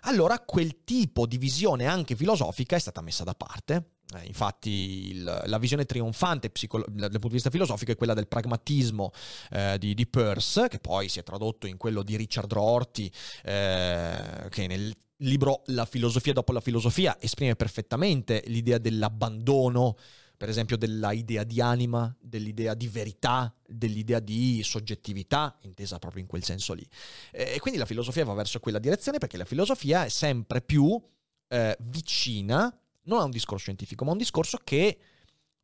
allora 0.01 0.41
quel 0.41 0.83
tipo 0.83 1.25
di 1.25 1.39
visione 1.39 1.87
anche 1.87 2.17
filosofica 2.17 2.75
è 2.75 2.81
stata 2.81 3.01
messa 3.01 3.23
da 3.23 3.35
parte. 3.35 3.91
Eh, 4.17 4.27
infatti 4.27 5.11
il, 5.11 5.43
la 5.45 5.59
visione 5.59 5.85
trionfante 5.85 6.51
psicolo- 6.51 6.87
dal 6.89 7.09
punto 7.09 7.29
di 7.29 7.35
vista 7.35 7.51
filosofico 7.51 7.93
è 7.93 7.97
quella 7.97 8.15
del 8.15 8.27
pragmatismo 8.27 9.13
eh, 9.53 9.77
di, 9.79 9.95
di, 9.95 10.07
Peirce, 10.09 10.67
che 10.67 10.81
poi 10.81 11.09
si 11.09 11.21
è 11.21 11.23
tradotto 11.23 11.69
in 11.69 11.77
quello 11.77 12.03
di 12.03 12.17
Richard 12.17 12.53
Rorty, 12.53 13.09
eh, 13.45 14.49
che 14.51 14.67
nel 14.67 14.93
il 15.19 15.29
libro 15.29 15.63
La 15.67 15.85
filosofia 15.85 16.33
dopo 16.33 16.53
la 16.53 16.61
filosofia 16.61 17.17
esprime 17.21 17.57
perfettamente 17.57 18.43
l'idea 18.47 18.79
dell'abbandono, 18.79 19.97
per 20.37 20.49
esempio 20.49 20.77
dell'idea 20.77 21.43
di 21.43 21.61
anima, 21.61 22.15
dell'idea 22.21 22.75
di 22.75 22.87
verità, 22.87 23.53
dell'idea 23.67 24.21
di 24.21 24.63
soggettività, 24.63 25.59
intesa 25.63 25.99
proprio 25.99 26.23
in 26.23 26.29
quel 26.29 26.45
senso 26.45 26.75
lì. 26.75 26.87
E 27.33 27.59
quindi 27.59 27.79
la 27.79 27.87
filosofia 27.87 28.25
va 28.25 28.35
verso 28.35 28.61
quella 28.61 28.79
direzione 28.79 29.19
perché 29.19 29.37
la 29.37 29.45
filosofia 29.45 30.05
è 30.05 30.09
sempre 30.09 30.61
più 30.61 31.01
eh, 31.49 31.77
vicina, 31.81 32.73
non 33.05 33.19
a 33.19 33.25
un 33.25 33.31
discorso 33.31 33.65
scientifico, 33.65 34.05
ma 34.05 34.11
a 34.11 34.13
un 34.13 34.19
discorso 34.19 34.59
che 34.63 34.99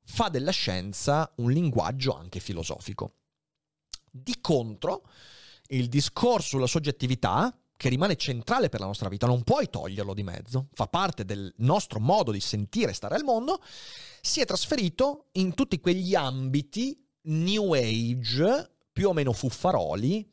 fa 0.02 0.28
della 0.28 0.50
scienza 0.50 1.32
un 1.36 1.52
linguaggio 1.52 2.16
anche 2.16 2.40
filosofico. 2.40 3.14
Di 4.10 4.40
contro, 4.40 5.08
il 5.68 5.88
discorso 5.88 6.48
sulla 6.48 6.66
soggettività, 6.66 7.56
che 7.76 7.88
rimane 7.88 8.16
centrale 8.16 8.68
per 8.68 8.80
la 8.80 8.86
nostra 8.86 9.08
vita, 9.08 9.26
non 9.26 9.42
puoi 9.42 9.68
toglierlo 9.68 10.14
di 10.14 10.22
mezzo, 10.22 10.68
fa 10.72 10.86
parte 10.86 11.24
del 11.24 11.52
nostro 11.58 12.00
modo 12.00 12.30
di 12.30 12.40
sentire 12.40 12.90
e 12.90 12.94
stare 12.94 13.14
al 13.14 13.24
mondo, 13.24 13.60
si 14.20 14.40
è 14.40 14.44
trasferito 14.44 15.26
in 15.32 15.54
tutti 15.54 15.80
quegli 15.80 16.14
ambiti 16.14 16.98
new 17.22 17.72
age, 17.72 18.70
più 18.92 19.08
o 19.08 19.12
meno 19.12 19.32
fuffaroli, 19.32 20.32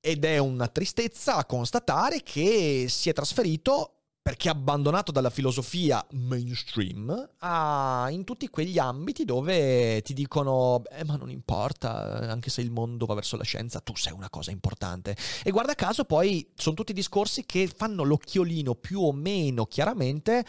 ed 0.00 0.24
è 0.24 0.36
una 0.36 0.68
tristezza 0.68 1.44
constatare 1.46 2.22
che 2.22 2.86
si 2.88 3.08
è 3.08 3.14
trasferito 3.14 3.93
perché 4.24 4.48
abbandonato 4.48 5.12
dalla 5.12 5.28
filosofia 5.28 6.02
mainstream 6.12 7.28
a, 7.40 8.06
in 8.08 8.24
tutti 8.24 8.48
quegli 8.48 8.78
ambiti 8.78 9.26
dove 9.26 10.00
ti 10.00 10.14
dicono 10.14 10.82
eh, 10.92 11.04
ma 11.04 11.16
non 11.16 11.28
importa 11.28 12.20
anche 12.30 12.48
se 12.48 12.62
il 12.62 12.70
mondo 12.70 13.04
va 13.04 13.12
verso 13.12 13.36
la 13.36 13.44
scienza 13.44 13.80
tu 13.80 13.94
sei 13.94 14.14
una 14.14 14.30
cosa 14.30 14.50
importante. 14.50 15.14
E 15.42 15.50
guarda 15.50 15.74
caso 15.74 16.06
poi 16.06 16.48
sono 16.54 16.74
tutti 16.74 16.94
discorsi 16.94 17.44
che 17.44 17.66
fanno 17.68 18.02
l'occhiolino 18.02 18.74
più 18.74 19.02
o 19.02 19.12
meno 19.12 19.66
chiaramente 19.66 20.42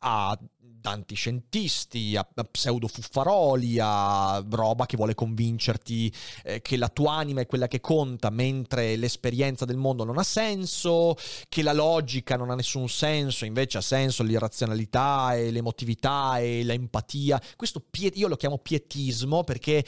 a 0.00 0.38
tanti 0.80 1.14
scientisti, 1.14 2.16
a, 2.16 2.26
a 2.34 2.44
pseudo-fuffaroli, 2.44 3.78
a 3.80 4.44
roba 4.48 4.86
che 4.86 4.96
vuole 4.96 5.14
convincerti 5.14 6.12
eh, 6.44 6.62
che 6.62 6.76
la 6.76 6.88
tua 6.88 7.14
anima 7.14 7.40
è 7.40 7.46
quella 7.46 7.68
che 7.68 7.80
conta, 7.80 8.30
mentre 8.30 8.96
l'esperienza 8.96 9.64
del 9.64 9.76
mondo 9.76 10.04
non 10.04 10.18
ha 10.18 10.22
senso, 10.22 11.16
che 11.48 11.62
la 11.62 11.72
logica 11.72 12.36
non 12.36 12.50
ha 12.50 12.54
nessun 12.54 12.88
senso, 12.88 13.44
invece 13.44 13.78
ha 13.78 13.82
senso 13.82 14.22
l'irrazionalità 14.22 15.34
e 15.34 15.50
l'emotività 15.50 16.38
e 16.38 16.62
l'empatia. 16.62 17.40
Questo 17.56 17.80
pie- 17.80 18.12
io 18.14 18.28
lo 18.28 18.36
chiamo 18.36 18.58
pietismo 18.58 19.44
perché 19.44 19.84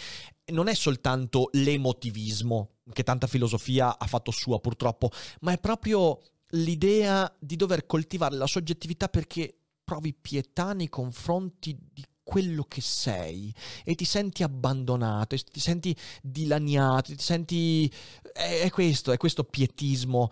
non 0.53 0.69
è 0.69 0.75
soltanto 0.75 1.49
l'emotivismo 1.53 2.71
che 2.93 3.05
tanta 3.05 3.29
filosofia 3.29 3.99
ha 3.99 4.07
fatto 4.07 4.33
sua 4.33 4.59
purtroppo, 4.59 5.11
ma 5.41 5.53
è 5.53 5.59
proprio 5.59 6.21
l'idea 6.55 7.33
di 7.39 7.55
dover 7.55 7.87
coltivare 7.87 8.37
la 8.37 8.49
soggettività 8.49 9.09
perché 9.09 9.60
provi 9.91 10.15
pietà 10.15 10.73
nei 10.73 10.89
confronti 10.89 11.77
di 11.93 12.05
quello 12.23 12.63
che 12.63 12.81
sei 12.81 13.53
e 13.83 13.97
ti 13.97 14.05
senti 14.05 14.45
abbandonato, 14.45 15.37
ti 15.37 15.59
senti 15.59 15.97
dilaniato, 16.23 17.17
ti 17.17 17.23
senti... 17.23 17.93
È, 18.33 18.61
è 18.61 18.71
questo, 18.71 19.11
è 19.11 19.17
questo 19.17 19.43
pietismo 19.43 20.31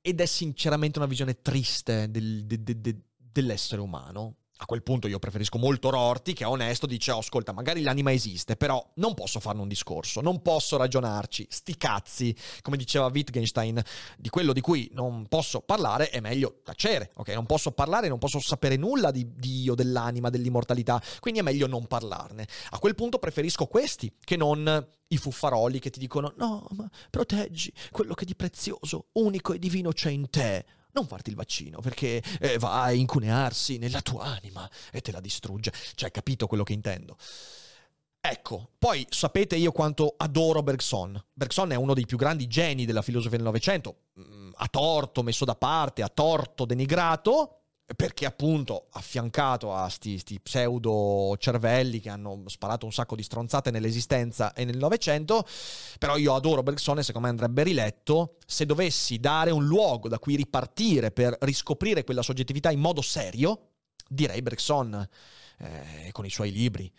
ed 0.00 0.20
è 0.20 0.26
sinceramente 0.26 0.98
una 0.98 1.06
visione 1.06 1.40
triste 1.40 2.10
del, 2.10 2.46
de, 2.46 2.64
de, 2.64 2.80
de, 2.80 3.00
dell'essere 3.16 3.80
umano 3.80 4.38
a 4.64 4.66
quel 4.66 4.82
punto 4.82 5.06
io 5.08 5.18
preferisco 5.18 5.58
molto 5.58 5.90
Rorty 5.90 6.32
che 6.32 6.44
è 6.44 6.46
onesto, 6.46 6.86
dice 6.86 7.12
oh, 7.12 7.18
ascolta 7.18 7.52
magari 7.52 7.82
l'anima 7.82 8.12
esiste, 8.12 8.56
però 8.56 8.82
non 8.94 9.12
posso 9.12 9.38
farne 9.38 9.60
un 9.60 9.68
discorso, 9.68 10.22
non 10.22 10.40
posso 10.40 10.78
ragionarci, 10.78 11.46
sti 11.50 11.76
cazzi, 11.76 12.34
come 12.62 12.78
diceva 12.78 13.10
Wittgenstein, 13.12 13.82
di 14.16 14.30
quello 14.30 14.54
di 14.54 14.62
cui 14.62 14.88
non 14.94 15.26
posso 15.28 15.60
parlare 15.60 16.08
è 16.08 16.20
meglio 16.20 16.60
tacere, 16.64 17.12
ok? 17.16 17.28
Non 17.28 17.44
posso 17.44 17.72
parlare, 17.72 18.08
non 18.08 18.18
posso 18.18 18.40
sapere 18.40 18.76
nulla 18.76 19.10
di 19.10 19.34
Dio, 19.36 19.74
dell'anima, 19.74 20.30
dell'immortalità, 20.30 21.00
quindi 21.20 21.40
è 21.40 21.42
meglio 21.42 21.66
non 21.66 21.86
parlarne. 21.86 22.48
A 22.70 22.78
quel 22.78 22.94
punto 22.94 23.18
preferisco 23.18 23.66
questi 23.66 24.10
che 24.18 24.36
non 24.36 24.86
i 25.08 25.18
fuffaroli 25.18 25.78
che 25.78 25.90
ti 25.90 25.98
dicono 25.98 26.32
no, 26.38 26.66
ma 26.70 26.88
proteggi 27.10 27.70
quello 27.90 28.14
che 28.14 28.24
di 28.24 28.34
prezioso, 28.34 29.08
unico 29.12 29.52
e 29.52 29.58
divino 29.58 29.92
c'è 29.92 30.10
in 30.10 30.30
te 30.30 30.64
non 30.94 31.06
farti 31.06 31.30
il 31.30 31.36
vaccino 31.36 31.80
perché 31.80 32.22
eh, 32.40 32.58
va 32.58 32.82
a 32.82 32.92
incunearsi 32.92 33.78
nella 33.78 34.00
tua 34.00 34.24
anima 34.24 34.68
e 34.90 35.00
te 35.00 35.12
la 35.12 35.20
distrugge. 35.20 35.72
Cioè, 35.94 36.10
capito 36.10 36.46
quello 36.46 36.64
che 36.64 36.72
intendo? 36.72 37.16
Ecco, 38.26 38.70
poi 38.78 39.06
sapete 39.10 39.54
io 39.54 39.70
quanto 39.70 40.14
adoro 40.16 40.62
Bergson. 40.62 41.22
Bergson 41.30 41.72
è 41.72 41.74
uno 41.74 41.92
dei 41.92 42.06
più 42.06 42.16
grandi 42.16 42.46
geni 42.46 42.86
della 42.86 43.02
filosofia 43.02 43.36
del 43.36 43.46
Novecento, 43.46 43.96
mm, 44.18 44.52
a 44.54 44.68
torto 44.68 45.22
messo 45.22 45.44
da 45.44 45.54
parte, 45.54 46.02
a 46.02 46.08
torto 46.08 46.64
denigrato, 46.64 47.63
perché 47.96 48.24
appunto 48.24 48.86
affiancato 48.92 49.74
a 49.74 49.88
sti, 49.88 50.18
sti, 50.18 50.40
pseudo 50.40 51.36
cervelli 51.38 52.00
che 52.00 52.08
hanno 52.08 52.42
sparato 52.46 52.86
un 52.86 52.92
sacco 52.92 53.14
di 53.14 53.22
stronzate 53.22 53.70
nell'esistenza 53.70 54.54
e 54.54 54.64
nel 54.64 54.78
Novecento, 54.78 55.46
però 55.98 56.16
io 56.16 56.34
adoro 56.34 56.62
Bergson 56.62 56.98
e 56.98 57.02
secondo 57.02 57.26
me 57.26 57.32
andrebbe 57.32 57.62
riletto, 57.62 58.36
se 58.46 58.64
dovessi 58.64 59.18
dare 59.18 59.50
un 59.50 59.66
luogo 59.66 60.08
da 60.08 60.18
cui 60.18 60.34
ripartire 60.34 61.10
per 61.10 61.36
riscoprire 61.40 62.04
quella 62.04 62.22
soggettività 62.22 62.70
in 62.70 62.80
modo 62.80 63.02
serio, 63.02 63.72
direi 64.08 64.40
Bergson 64.40 65.06
eh, 65.58 66.08
con 66.12 66.24
i 66.24 66.30
suoi 66.30 66.52
libri. 66.52 66.90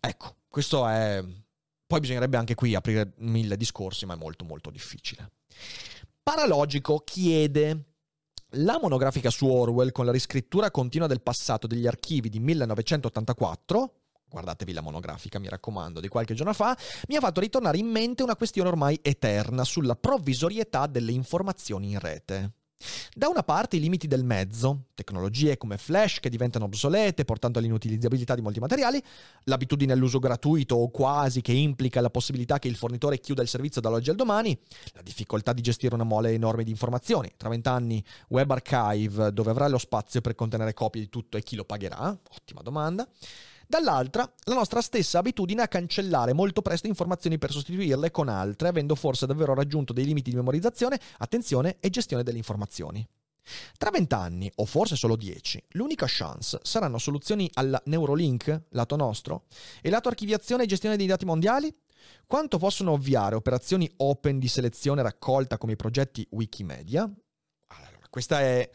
Ecco, 0.00 0.36
questo 0.48 0.86
è... 0.88 1.22
Poi 1.86 2.00
bisognerebbe 2.00 2.38
anche 2.38 2.54
qui 2.54 2.74
aprire 2.74 3.12
mille 3.18 3.58
discorsi, 3.58 4.06
ma 4.06 4.14
è 4.14 4.16
molto 4.16 4.44
molto 4.44 4.70
difficile. 4.70 5.32
Paralogico 6.22 7.00
chiede 7.00 7.93
la 8.54 8.78
monografica 8.80 9.30
su 9.30 9.46
Orwell 9.46 9.90
con 9.90 10.06
la 10.06 10.12
riscrittura 10.12 10.70
continua 10.70 11.06
del 11.06 11.22
passato 11.22 11.66
degli 11.66 11.86
archivi 11.86 12.28
di 12.28 12.38
1984, 12.38 13.94
guardatevi 14.28 14.72
la 14.72 14.80
monografica, 14.80 15.38
mi 15.38 15.48
raccomando, 15.48 16.00
di 16.00 16.08
qualche 16.08 16.34
giorno 16.34 16.52
fa, 16.52 16.76
mi 17.08 17.16
ha 17.16 17.20
fatto 17.20 17.40
ritornare 17.40 17.78
in 17.78 17.86
mente 17.86 18.22
una 18.22 18.36
questione 18.36 18.68
ormai 18.68 18.98
eterna 19.02 19.64
sulla 19.64 19.96
provvisorietà 19.96 20.86
delle 20.86 21.12
informazioni 21.12 21.90
in 21.90 21.98
rete. 21.98 22.52
Da 23.16 23.28
una 23.28 23.44
parte 23.44 23.76
i 23.76 23.80
limiti 23.80 24.08
del 24.08 24.24
mezzo, 24.24 24.86
tecnologie 24.94 25.56
come 25.56 25.78
flash 25.78 26.18
che 26.18 26.28
diventano 26.28 26.64
obsolete 26.64 27.24
portando 27.24 27.60
all'inutilizzabilità 27.60 28.34
di 28.34 28.40
molti 28.40 28.58
materiali, 28.58 29.00
l'abitudine 29.44 29.92
all'uso 29.92 30.18
gratuito 30.18 30.74
o 30.74 30.90
quasi 30.90 31.40
che 31.40 31.52
implica 31.52 32.00
la 32.00 32.10
possibilità 32.10 32.58
che 32.58 32.68
il 32.68 32.74
fornitore 32.74 33.20
chiuda 33.20 33.42
il 33.42 33.48
servizio 33.48 33.80
dall'oggi 33.80 34.10
al 34.10 34.16
domani, 34.16 34.58
la 34.94 35.02
difficoltà 35.02 35.52
di 35.52 35.62
gestire 35.62 35.94
una 35.94 36.04
mole 36.04 36.32
enorme 36.32 36.64
di 36.64 36.70
informazioni, 36.70 37.32
tra 37.36 37.48
vent'anni 37.48 38.02
Web 38.28 38.50
Archive 38.50 39.32
dove 39.32 39.50
avrà 39.50 39.68
lo 39.68 39.78
spazio 39.78 40.20
per 40.20 40.34
contenere 40.34 40.74
copie 40.74 41.02
di 41.02 41.08
tutto 41.08 41.36
e 41.36 41.42
chi 41.42 41.54
lo 41.54 41.64
pagherà? 41.64 42.18
Ottima 42.34 42.62
domanda 42.62 43.08
dall'altra 43.66 44.30
la 44.44 44.54
nostra 44.54 44.80
stessa 44.80 45.18
abitudine 45.18 45.62
a 45.62 45.68
cancellare 45.68 46.32
molto 46.32 46.62
presto 46.62 46.86
informazioni 46.86 47.38
per 47.38 47.50
sostituirle 47.50 48.10
con 48.10 48.28
altre, 48.28 48.68
avendo 48.68 48.94
forse 48.94 49.26
davvero 49.26 49.54
raggiunto 49.54 49.92
dei 49.92 50.04
limiti 50.04 50.30
di 50.30 50.36
memorizzazione, 50.36 50.98
attenzione 51.18 51.76
e 51.80 51.90
gestione 51.90 52.22
delle 52.22 52.38
informazioni. 52.38 53.06
Tra 53.76 53.90
vent'anni, 53.90 54.50
o 54.56 54.64
forse 54.64 54.96
solo 54.96 55.16
dieci, 55.16 55.62
l'unica 55.72 56.06
chance 56.08 56.60
saranno 56.62 56.98
soluzioni 56.98 57.50
alla 57.54 57.80
Neurolink, 57.86 58.62
lato 58.70 58.96
nostro, 58.96 59.44
e 59.82 59.90
lato 59.90 60.08
archiviazione 60.08 60.62
e 60.62 60.66
gestione 60.66 60.96
dei 60.96 61.06
dati 61.06 61.24
mondiali? 61.24 61.74
Quanto 62.26 62.58
possono 62.58 62.92
ovviare 62.92 63.34
operazioni 63.34 63.90
open 63.98 64.38
di 64.38 64.48
selezione 64.48 65.02
raccolta 65.02 65.58
come 65.58 65.72
i 65.72 65.76
progetti 65.76 66.26
Wikimedia? 66.30 67.02
Allora, 67.02 68.06
questa 68.08 68.40
è 68.40 68.68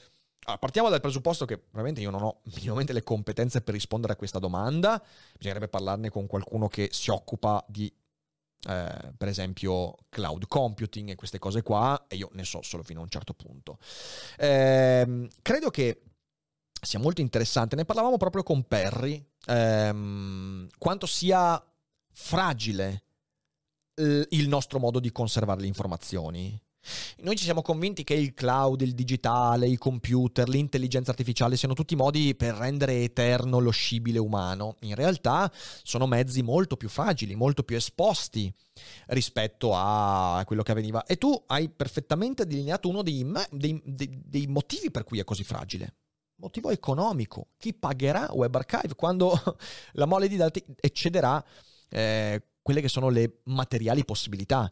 allora, 0.44 0.58
partiamo 0.58 0.90
dal 0.90 1.02
presupposto 1.02 1.46
che 1.46 1.64
veramente 1.72 2.02
io 2.02 2.10
non 2.10 2.24
ho 2.24 2.40
minimamente 2.56 2.94
le 2.94 3.04
competenze 3.04 3.62
per 3.62 3.74
rispondere 3.74 4.14
a 4.14 4.16
questa 4.16 4.40
domanda, 4.40 5.04
bisognerebbe 5.38 5.68
parlarne 5.68 6.10
con 6.10 6.28
qualcuno 6.28 6.68
che 6.68 6.90
si 6.92 7.12
occupa 7.12 7.64
di 7.68 7.92
eh, 8.68 9.14
per 9.16 9.28
esempio 9.30 9.96
cloud 10.10 10.48
computing 10.48 11.10
e 11.10 11.16
queste 11.16 11.40
cose 11.40 11.62
qua, 11.62 12.06
e 12.08 12.16
io 12.16 12.30
ne 12.34 12.44
so 12.44 12.62
solo 12.62 12.84
fino 12.84 13.00
a 13.00 13.04
un 13.04 13.10
certo 13.10 13.34
punto. 13.34 13.78
Eh, 14.38 15.30
credo 15.42 15.70
che 15.70 16.02
sia 16.82 17.00
molto 17.00 17.22
interessante, 17.22 17.76
ne 17.76 17.86
parlavamo 17.86 18.18
proprio 18.18 18.44
con 18.44 18.64
Perry, 18.64 19.24
ehm, 19.46 20.68
quanto 20.78 21.06
sia 21.06 21.62
fragile 22.12 23.04
il 24.00 24.48
nostro 24.48 24.80
modo 24.80 25.02
di 25.02 25.12
conservare 25.12 25.60
le 25.60 25.68
informazioni. 25.68 26.58
Noi 27.20 27.36
ci 27.36 27.44
siamo 27.44 27.62
convinti 27.62 28.04
che 28.04 28.14
il 28.14 28.34
cloud, 28.34 28.82
il 28.82 28.94
digitale, 28.94 29.68
i 29.68 29.78
computer, 29.78 30.48
l'intelligenza 30.48 31.12
artificiale 31.12 31.58
siano 31.58 31.74
tutti 31.74 31.96
modi 31.96 32.36
per 32.36 32.56
rendere 32.56 33.04
eterno 33.04 33.60
lo 33.60 33.72
scibile 33.72 34.20
umano. 34.20 34.76
In 34.82 34.96
realtà 34.96 35.52
sono 35.84 36.08
mezzi 36.08 36.42
molto 36.42 36.78
più 36.78 36.90
fragili, 36.90 37.36
molto 37.36 37.64
più 37.64 37.76
esposti 37.76 38.54
rispetto 39.08 39.72
a 39.74 40.44
quello 40.46 40.64
che 40.64 40.72
avveniva. 40.72 41.06
E 41.06 41.18
tu 41.18 41.44
hai 41.48 41.70
perfettamente 41.70 42.46
delineato 42.46 42.90
uno 42.90 43.02
dei, 43.02 43.26
dei, 43.52 43.82
dei, 43.84 44.22
dei 44.26 44.48
motivi 44.48 44.92
per 44.92 45.04
cui 45.04 45.20
è 45.20 45.24
così 45.24 45.44
fragile. 45.44 45.96
Motivo 46.36 46.70
economico. 46.70 47.50
Chi 47.58 47.74
pagherà 47.74 48.30
WebArchive 48.32 48.96
quando 48.96 49.38
la 49.94 50.06
mole 50.06 50.28
di 50.28 50.38
dati 50.38 50.64
eccederà 50.80 51.44
eh, 51.90 52.42
quelle 52.62 52.82
che 52.82 52.88
sono 52.88 53.10
le 53.10 53.40
materiali 53.46 54.06
possibilità? 54.06 54.72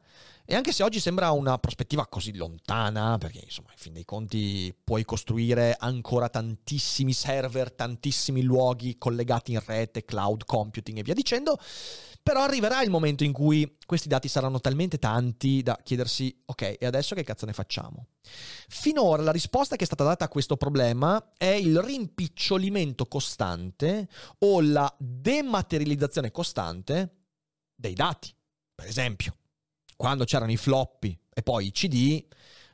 E 0.49 0.55
anche 0.55 0.71
se 0.71 0.81
oggi 0.81 1.01
sembra 1.01 1.31
una 1.31 1.57
prospettiva 1.57 2.07
così 2.07 2.33
lontana, 2.35 3.17
perché 3.17 3.41
insomma, 3.43 3.71
in 3.71 3.77
fin 3.77 3.91
dei 3.91 4.05
conti 4.05 4.73
puoi 4.81 5.03
costruire 5.03 5.75
ancora 5.77 6.29
tantissimi 6.29 7.11
server, 7.11 7.73
tantissimi 7.73 8.43
luoghi 8.43 8.97
collegati 8.97 9.51
in 9.51 9.61
rete, 9.65 10.05
cloud 10.05 10.45
computing 10.45 10.99
e 10.99 11.03
via 11.03 11.13
dicendo, 11.13 11.59
però 12.23 12.43
arriverà 12.43 12.81
il 12.81 12.89
momento 12.89 13.25
in 13.25 13.33
cui 13.33 13.77
questi 13.85 14.07
dati 14.07 14.29
saranno 14.29 14.61
talmente 14.61 14.99
tanti 14.99 15.61
da 15.63 15.77
chiedersi, 15.83 16.43
ok, 16.45 16.77
e 16.79 16.85
adesso 16.85 17.13
che 17.13 17.23
cazzo 17.23 17.45
ne 17.45 17.53
facciamo? 17.53 18.07
Finora 18.69 19.23
la 19.23 19.31
risposta 19.31 19.75
che 19.75 19.83
è 19.83 19.85
stata 19.85 20.05
data 20.05 20.25
a 20.25 20.29
questo 20.29 20.55
problema 20.55 21.31
è 21.37 21.45
il 21.45 21.81
rimpicciolimento 21.81 23.05
costante 23.07 24.07
o 24.39 24.61
la 24.61 24.93
dematerializzazione 24.97 26.31
costante 26.31 27.11
dei 27.77 27.93
dati. 27.93 28.33
Per 28.75 28.87
esempio, 28.87 29.37
quando 29.95 30.25
c'erano 30.25 30.51
i 30.51 30.57
floppy 30.57 31.17
e 31.33 31.43
poi 31.43 31.67
i 31.67 31.71
CD, 31.71 32.25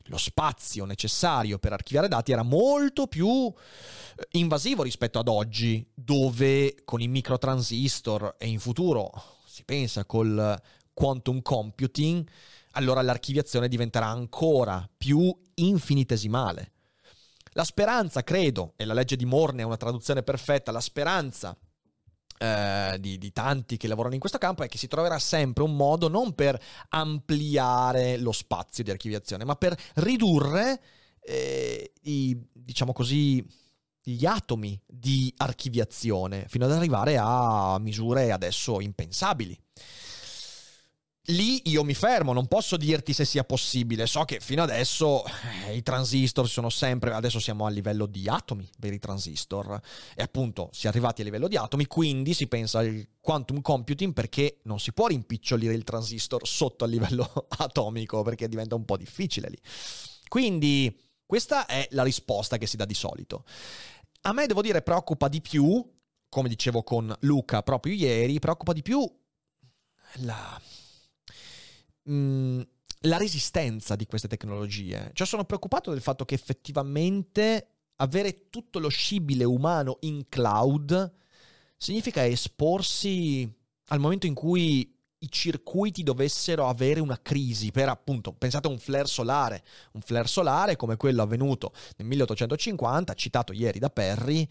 lo 0.08 0.18
spazio 0.18 0.86
necessario 0.86 1.60
per 1.60 1.74
archiviare 1.74 2.08
dati 2.08 2.32
era 2.32 2.44
molto 2.44 3.08
più 3.08 3.54
eh, 3.54 4.28
invasivo 4.32 4.84
rispetto 4.84 5.20
ad 5.20 5.28
oggi, 5.28 5.86
dove 5.94 6.84
con 6.84 7.02
i 7.02 7.08
microtransistor 7.08 8.36
e 8.38 8.48
in 8.48 8.60
futuro 8.60 9.12
si 9.46 9.64
pensa 9.64 10.06
col 10.06 10.62
quantum 10.94 11.42
computing, 11.42 12.28
allora 12.72 13.02
l'archiviazione 13.02 13.68
diventerà 13.68 14.08
ancora 14.08 14.90
più 14.98 15.34
infinitesimale. 15.56 16.72
La 17.56 17.64
speranza, 17.64 18.24
credo, 18.24 18.74
e 18.76 18.86
la 18.86 18.94
legge 18.94 19.16
di 19.16 19.26
Morne 19.26 19.62
è 19.62 19.66
una 19.66 19.78
traduzione 19.78 20.24
perfetta, 20.24 20.72
la 20.72 20.82
speranza 20.82 21.56
eh, 22.44 22.98
di, 23.00 23.18
di, 23.18 23.32
tanti 23.32 23.78
che 23.78 23.88
lavorano 23.88 24.16
in 24.16 24.20
questo 24.20 24.38
campo 24.38 24.64
è 24.64 24.68
che 24.68 24.78
si 24.78 24.88
troverà 24.88 25.18
sempre 25.18 25.64
un 25.64 25.78
modo 25.78 26.10
non 26.10 26.34
per 26.36 26.62
ampliare 26.90 28.18
lo 28.18 28.34
spazio 28.34 28.84
di 28.84 28.92
archiviazione, 28.92 29.46
ma 29.46 29.56
per 29.56 29.74
ridurre 29.96 30.82
eh, 31.22 31.94
i, 32.02 32.38
diciamo 32.52 32.92
così, 32.92 33.46
gli 34.02 34.26
atomi 34.26 34.78
di 34.86 35.34
archiviazione 35.38 36.46
fino 36.50 36.66
ad 36.66 36.74
arrivare 36.74 37.18
a 37.18 37.80
misure 37.80 38.34
adesso 38.34 38.82
impensabili. 38.82 39.58
Lì 41.28 41.70
io 41.70 41.86
mi 41.86 41.94
fermo, 41.94 42.34
non 42.34 42.48
posso 42.48 42.76
dirti 42.76 43.14
se 43.14 43.24
sia 43.24 43.46
possibile. 43.46 44.08
So 44.08 44.26
che 44.26 44.42
fino 44.42 44.62
adesso 44.62 45.24
eh, 45.68 45.74
i 45.74 45.82
transistor 45.82 46.50
sono 46.50 46.70
sempre. 46.70 47.14
Adesso 47.14 47.40
siamo 47.40 47.66
a 47.66 47.70
livello 47.70 48.08
di 48.08 48.28
atomi 48.28 48.70
per 48.78 48.92
i 48.92 49.00
transistor. 49.00 49.80
E 50.16 50.22
appunto 50.22 50.70
si 50.74 50.86
è 50.86 50.90
arrivati 50.90 51.22
a 51.22 51.24
livello 51.24 51.48
di 51.48 51.56
atomi, 51.56 51.88
quindi 51.88 52.34
si 52.34 52.48
pensa 52.48 52.80
al 52.80 53.08
quantum 53.22 53.62
computing 53.62 54.12
perché 54.12 54.60
non 54.64 54.82
si 54.82 54.92
può 54.92 55.08
rimpicciolire 55.08 55.74
il 55.74 55.86
transistor 55.86 56.46
sotto 56.46 56.84
a 56.84 56.88
livello 56.88 57.48
atomico 57.58 58.22
perché 58.22 58.50
diventa 58.50 58.76
un 58.76 58.84
po' 58.84 58.98
difficile 58.98 59.48
lì. 59.48 59.58
Quindi 60.28 60.94
questa 61.26 61.68
è 61.68 61.88
la 61.92 62.04
risposta 62.04 62.58
che 62.58 62.68
si 62.68 62.76
dà 62.76 62.84
di 62.84 62.94
solito. 62.94 63.46
A 64.24 64.34
me 64.34 64.46
devo 64.46 64.62
dire 64.62 64.82
preoccupa 64.82 65.30
di 65.30 65.40
più, 65.40 65.90
come 66.28 66.50
dicevo 66.50 66.84
con 66.84 67.16
Luca 67.22 67.64
proprio 67.64 67.94
ieri, 67.94 68.40
preoccupa 68.40 68.74
di 68.74 68.82
più 68.82 69.10
la 70.18 70.60
mh, 72.04 72.14
mm, 72.14 72.62
la 73.02 73.18
resistenza 73.18 73.96
di 73.96 74.06
queste 74.06 74.28
tecnologie. 74.28 75.12
Cioè 75.14 75.28
sono 75.28 75.46
preoccupato 75.46 75.92
del 75.92 76.02
fatto 76.02 76.26
che 76.26 76.36
effettivamente 76.36 77.68
avere 77.98 78.50
tutto 78.50 78.80
lo 78.80 78.90
scibile 78.90 79.44
umano 79.44 79.98
in 80.02 80.28
cloud 80.30 81.14
significa 81.78 82.26
esporsi 82.26 83.50
al 83.88 84.00
momento 84.00 84.26
in 84.26 84.34
cui 84.34 84.92
i 85.24 85.32
circuiti 85.32 86.04
dovessero 86.04 86.68
avere 86.68 87.00
una 87.00 87.20
crisi 87.22 87.72
per 87.72 87.88
appunto, 87.88 88.34
pensate 88.34 88.68
a 88.68 88.72
un 88.72 88.78
flare 88.78 89.08
solare, 89.08 89.64
un 89.94 90.02
flare 90.02 90.28
solare 90.28 90.76
come 90.76 90.98
quello 90.98 91.22
avvenuto 91.22 91.72
nel 91.98 92.08
1850, 92.08 93.14
citato 93.14 93.54
ieri 93.54 93.80
da 93.80 93.90
Perry, 93.90 94.46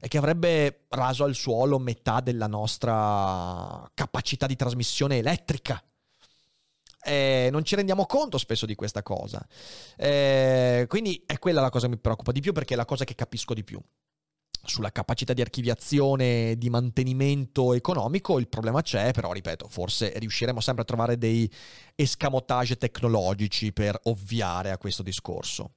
e 0.00 0.08
che 0.08 0.18
avrebbe 0.18 0.86
raso 0.88 1.24
al 1.24 1.34
suolo 1.34 1.78
metà 1.78 2.20
della 2.20 2.48
nostra 2.48 3.88
capacità 3.94 4.46
di 4.46 4.56
trasmissione 4.56 5.18
elettrica 5.18 5.80
eh, 7.06 7.48
non 7.52 7.64
ci 7.64 7.76
rendiamo 7.76 8.04
conto 8.04 8.36
spesso 8.36 8.66
di 8.66 8.74
questa 8.74 9.02
cosa. 9.02 9.46
Eh, 9.96 10.86
quindi 10.88 11.22
è 11.24 11.38
quella 11.38 11.60
la 11.60 11.70
cosa 11.70 11.86
che 11.86 11.92
mi 11.94 12.00
preoccupa 12.00 12.32
di 12.32 12.40
più 12.40 12.52
perché 12.52 12.74
è 12.74 12.76
la 12.76 12.84
cosa 12.84 13.04
che 13.04 13.14
capisco 13.14 13.54
di 13.54 13.62
più. 13.62 13.80
Sulla 14.64 14.90
capacità 14.90 15.32
di 15.32 15.40
archiviazione, 15.40 16.56
di 16.56 16.68
mantenimento 16.68 17.72
economico, 17.72 18.40
il 18.40 18.48
problema 18.48 18.82
c'è, 18.82 19.12
però 19.12 19.30
ripeto, 19.30 19.68
forse 19.68 20.12
riusciremo 20.16 20.60
sempre 20.60 20.82
a 20.82 20.86
trovare 20.86 21.16
dei 21.16 21.48
escamotage 21.94 22.76
tecnologici 22.76 23.72
per 23.72 23.96
ovviare 24.04 24.72
a 24.72 24.78
questo 24.78 25.04
discorso. 25.04 25.74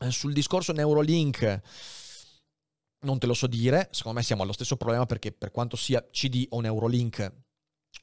Eh, 0.00 0.10
sul 0.10 0.32
discorso 0.32 0.72
Neurolink, 0.72 1.60
non 3.02 3.20
te 3.20 3.26
lo 3.26 3.34
so 3.34 3.46
dire, 3.46 3.88
secondo 3.92 4.18
me 4.18 4.24
siamo 4.24 4.42
allo 4.42 4.52
stesso 4.52 4.76
problema 4.76 5.06
perché 5.06 5.30
per 5.30 5.52
quanto 5.52 5.76
sia 5.76 6.04
CD 6.10 6.44
o 6.50 6.60
Neurolink, 6.60 7.32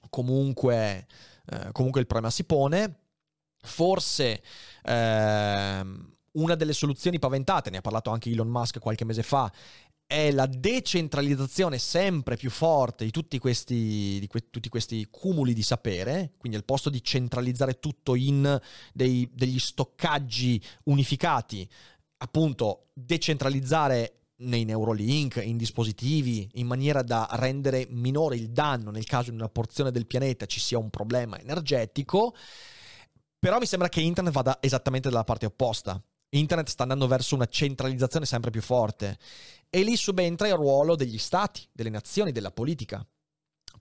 comunque 0.09 1.07
eh, 1.49 1.71
comunque 1.71 2.01
il 2.01 2.08
problema 2.08 2.31
si 2.31 2.43
pone. 2.43 2.99
Forse 3.65 4.43
ehm, 4.84 6.13
una 6.34 6.55
delle 6.55 6.73
soluzioni 6.73 7.19
paventate, 7.19 7.69
ne 7.69 7.77
ha 7.77 7.81
parlato 7.81 8.12
anche 8.12 8.29
Elon 8.29 8.47
Musk 8.47 8.79
qualche 8.79 9.05
mese 9.05 9.23
fa, 9.23 9.51
è 10.08 10.31
la 10.31 10.45
decentralizzazione 10.45 11.79
sempre 11.79 12.38
più 12.38 12.51
forte 12.51 13.05
di 13.05 13.12
tutti 13.12 13.39
questi, 13.39 14.17
di 14.19 14.27
que- 14.27 14.49
tutti 14.51 14.69
questi 14.69 15.08
cumuli 15.10 15.53
di 15.53 15.63
sapere, 15.63 16.34
quindi 16.38 16.58
al 16.58 16.65
posto 16.65 16.89
di 16.91 17.03
centralizzare 17.03 17.79
tutto 17.79 18.13
in 18.13 18.60
dei, 18.93 19.27
degli 19.34 19.58
stoccaggi 19.58 20.62
unificati, 20.84 21.67
appunto 22.17 22.89
decentralizzare 22.93 24.24
nei 24.37 24.65
Neurolink, 24.65 25.41
in 25.43 25.57
dispositivi, 25.57 26.49
in 26.53 26.67
maniera 26.67 27.01
da 27.01 27.27
rendere 27.33 27.87
minore 27.89 28.35
il 28.35 28.49
danno 28.49 28.91
nel 28.91 29.05
caso 29.05 29.29
in 29.29 29.35
una 29.35 29.49
porzione 29.49 29.91
del 29.91 30.07
pianeta 30.07 30.45
ci 30.45 30.59
sia 30.59 30.77
un 30.77 30.89
problema 30.89 31.39
energetico. 31.39 32.35
Però 33.39 33.59
mi 33.59 33.65
sembra 33.65 33.89
che 33.89 34.01
Internet 34.01 34.33
vada 34.33 34.57
esattamente 34.61 35.09
dalla 35.09 35.23
parte 35.23 35.45
opposta. 35.45 36.01
Internet 36.29 36.67
sta 36.67 36.83
andando 36.83 37.07
verso 37.07 37.35
una 37.35 37.45
centralizzazione 37.45 38.25
sempre 38.25 38.51
più 38.51 38.61
forte 38.61 39.17
e 39.69 39.83
lì 39.83 39.95
subentra 39.95 40.47
il 40.47 40.55
ruolo 40.55 40.95
degli 40.95 41.17
stati, 41.17 41.65
delle 41.71 41.89
nazioni, 41.89 42.31
della 42.31 42.51
politica. 42.51 43.05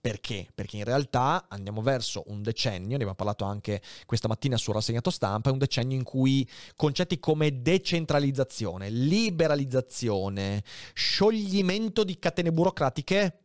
Perché? 0.01 0.47
Perché 0.53 0.77
in 0.77 0.83
realtà 0.83 1.45
andiamo 1.47 1.81
verso 1.81 2.23
un 2.27 2.41
decennio, 2.41 2.89
ne 2.89 2.95
abbiamo 2.95 3.15
parlato 3.15 3.45
anche 3.45 3.81
questa 4.05 4.27
mattina 4.27 4.57
sul 4.57 4.73
rassegnato 4.73 5.09
stampa, 5.09 5.49
è 5.49 5.51
un 5.53 5.57
decennio 5.57 5.97
in 5.97 6.03
cui 6.03 6.47
concetti 6.75 7.19
come 7.19 7.61
decentralizzazione, 7.61 8.89
liberalizzazione, 8.89 10.63
scioglimento 10.93 12.03
di 12.03 12.19
catene 12.19 12.51
burocratiche 12.51 13.39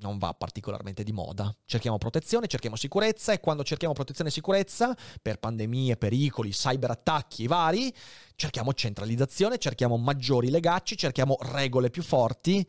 non 0.00 0.18
va 0.18 0.34
particolarmente 0.34 1.02
di 1.02 1.12
moda. 1.12 1.54
Cerchiamo 1.64 1.98
protezione, 1.98 2.46
cerchiamo 2.46 2.76
sicurezza 2.76 3.32
e 3.32 3.40
quando 3.40 3.64
cerchiamo 3.64 3.94
protezione 3.94 4.28
e 4.28 4.32
sicurezza 4.32 4.94
per 5.22 5.38
pandemie, 5.38 5.96
pericoli, 5.96 6.50
cyberattacchi 6.50 7.46
vari, 7.46 7.94
cerchiamo 8.34 8.74
centralizzazione, 8.74 9.58
cerchiamo 9.58 9.96
maggiori 9.96 10.50
legacci, 10.50 10.96
cerchiamo 10.96 11.38
regole 11.40 11.90
più 11.90 12.02
forti 12.02 12.66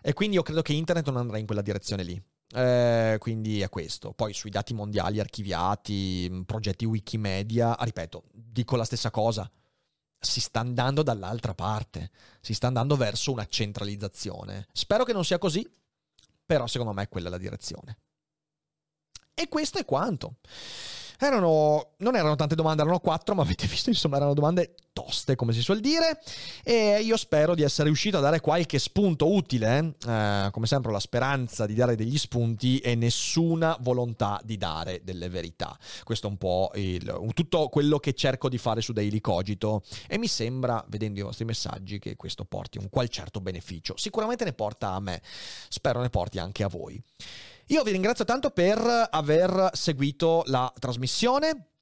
e 0.00 0.12
quindi 0.12 0.36
io 0.36 0.42
credo 0.42 0.62
che 0.62 0.72
internet 0.72 1.06
non 1.06 1.16
andrà 1.16 1.38
in 1.38 1.46
quella 1.46 1.62
direzione 1.62 2.02
lì. 2.02 2.22
Eh, 2.54 3.16
quindi 3.18 3.60
è 3.60 3.68
questo. 3.68 4.12
Poi 4.12 4.32
sui 4.32 4.50
dati 4.50 4.72
mondiali 4.72 5.20
archiviati, 5.20 6.28
mm, 6.30 6.40
progetti 6.42 6.84
Wikimedia, 6.84 7.76
ripeto, 7.78 8.24
dico 8.32 8.76
la 8.76 8.84
stessa 8.84 9.10
cosa. 9.10 9.50
Si 10.20 10.40
sta 10.40 10.60
andando 10.60 11.02
dall'altra 11.02 11.54
parte, 11.54 12.10
si 12.40 12.54
sta 12.54 12.66
andando 12.66 12.96
verso 12.96 13.30
una 13.30 13.46
centralizzazione. 13.46 14.66
Spero 14.72 15.04
che 15.04 15.12
non 15.12 15.24
sia 15.24 15.38
così, 15.38 15.68
però 16.44 16.66
secondo 16.66 16.92
me 16.92 17.02
è 17.02 17.08
quella 17.08 17.28
la 17.28 17.38
direzione. 17.38 17.98
E 19.34 19.48
questo 19.48 19.78
è 19.78 19.84
quanto. 19.84 20.38
Erano, 21.20 21.94
non 21.98 22.14
erano 22.14 22.36
tante 22.36 22.54
domande, 22.54 22.82
erano 22.82 23.00
quattro, 23.00 23.34
ma 23.34 23.42
avete 23.42 23.66
visto, 23.66 23.90
insomma, 23.90 24.16
erano 24.16 24.34
domande 24.34 24.74
toste, 24.92 25.34
come 25.34 25.52
si 25.52 25.62
suol 25.62 25.80
dire. 25.80 26.20
E 26.62 27.00
io 27.02 27.16
spero 27.16 27.54
di 27.54 27.62
essere 27.62 27.88
riuscito 27.88 28.18
a 28.18 28.20
dare 28.20 28.40
qualche 28.40 28.78
spunto 28.78 29.32
utile. 29.32 29.94
Eh, 30.06 30.48
come 30.52 30.66
sempre, 30.66 30.92
la 30.92 31.00
speranza 31.00 31.66
di 31.66 31.74
dare 31.74 31.96
degli 31.96 32.16
spunti 32.18 32.78
e 32.78 32.94
nessuna 32.94 33.76
volontà 33.80 34.40
di 34.44 34.56
dare 34.56 35.00
delle 35.02 35.28
verità. 35.28 35.76
Questo 36.04 36.28
è 36.28 36.30
un 36.30 36.36
po' 36.36 36.70
il, 36.74 37.32
tutto 37.34 37.68
quello 37.68 37.98
che 37.98 38.14
cerco 38.14 38.48
di 38.48 38.58
fare 38.58 38.80
su 38.80 38.92
Daily 38.92 39.20
Cogito. 39.20 39.82
E 40.06 40.18
mi 40.18 40.28
sembra, 40.28 40.84
vedendo 40.88 41.18
i 41.18 41.22
vostri 41.22 41.44
messaggi, 41.44 41.98
che 41.98 42.14
questo 42.14 42.44
porti 42.44 42.78
un 42.78 42.88
qual 42.88 43.08
certo 43.08 43.40
beneficio. 43.40 43.94
Sicuramente 43.96 44.44
ne 44.44 44.52
porta 44.52 44.90
a 44.90 45.00
me, 45.00 45.20
spero 45.68 46.00
ne 46.00 46.10
porti 46.10 46.38
anche 46.38 46.62
a 46.62 46.68
voi. 46.68 47.02
Io 47.70 47.82
vi 47.82 47.90
ringrazio 47.92 48.24
tanto 48.24 48.48
per 48.50 49.08
aver 49.10 49.70
seguito 49.74 50.42
la 50.46 50.72
trasmissione. 50.78 51.77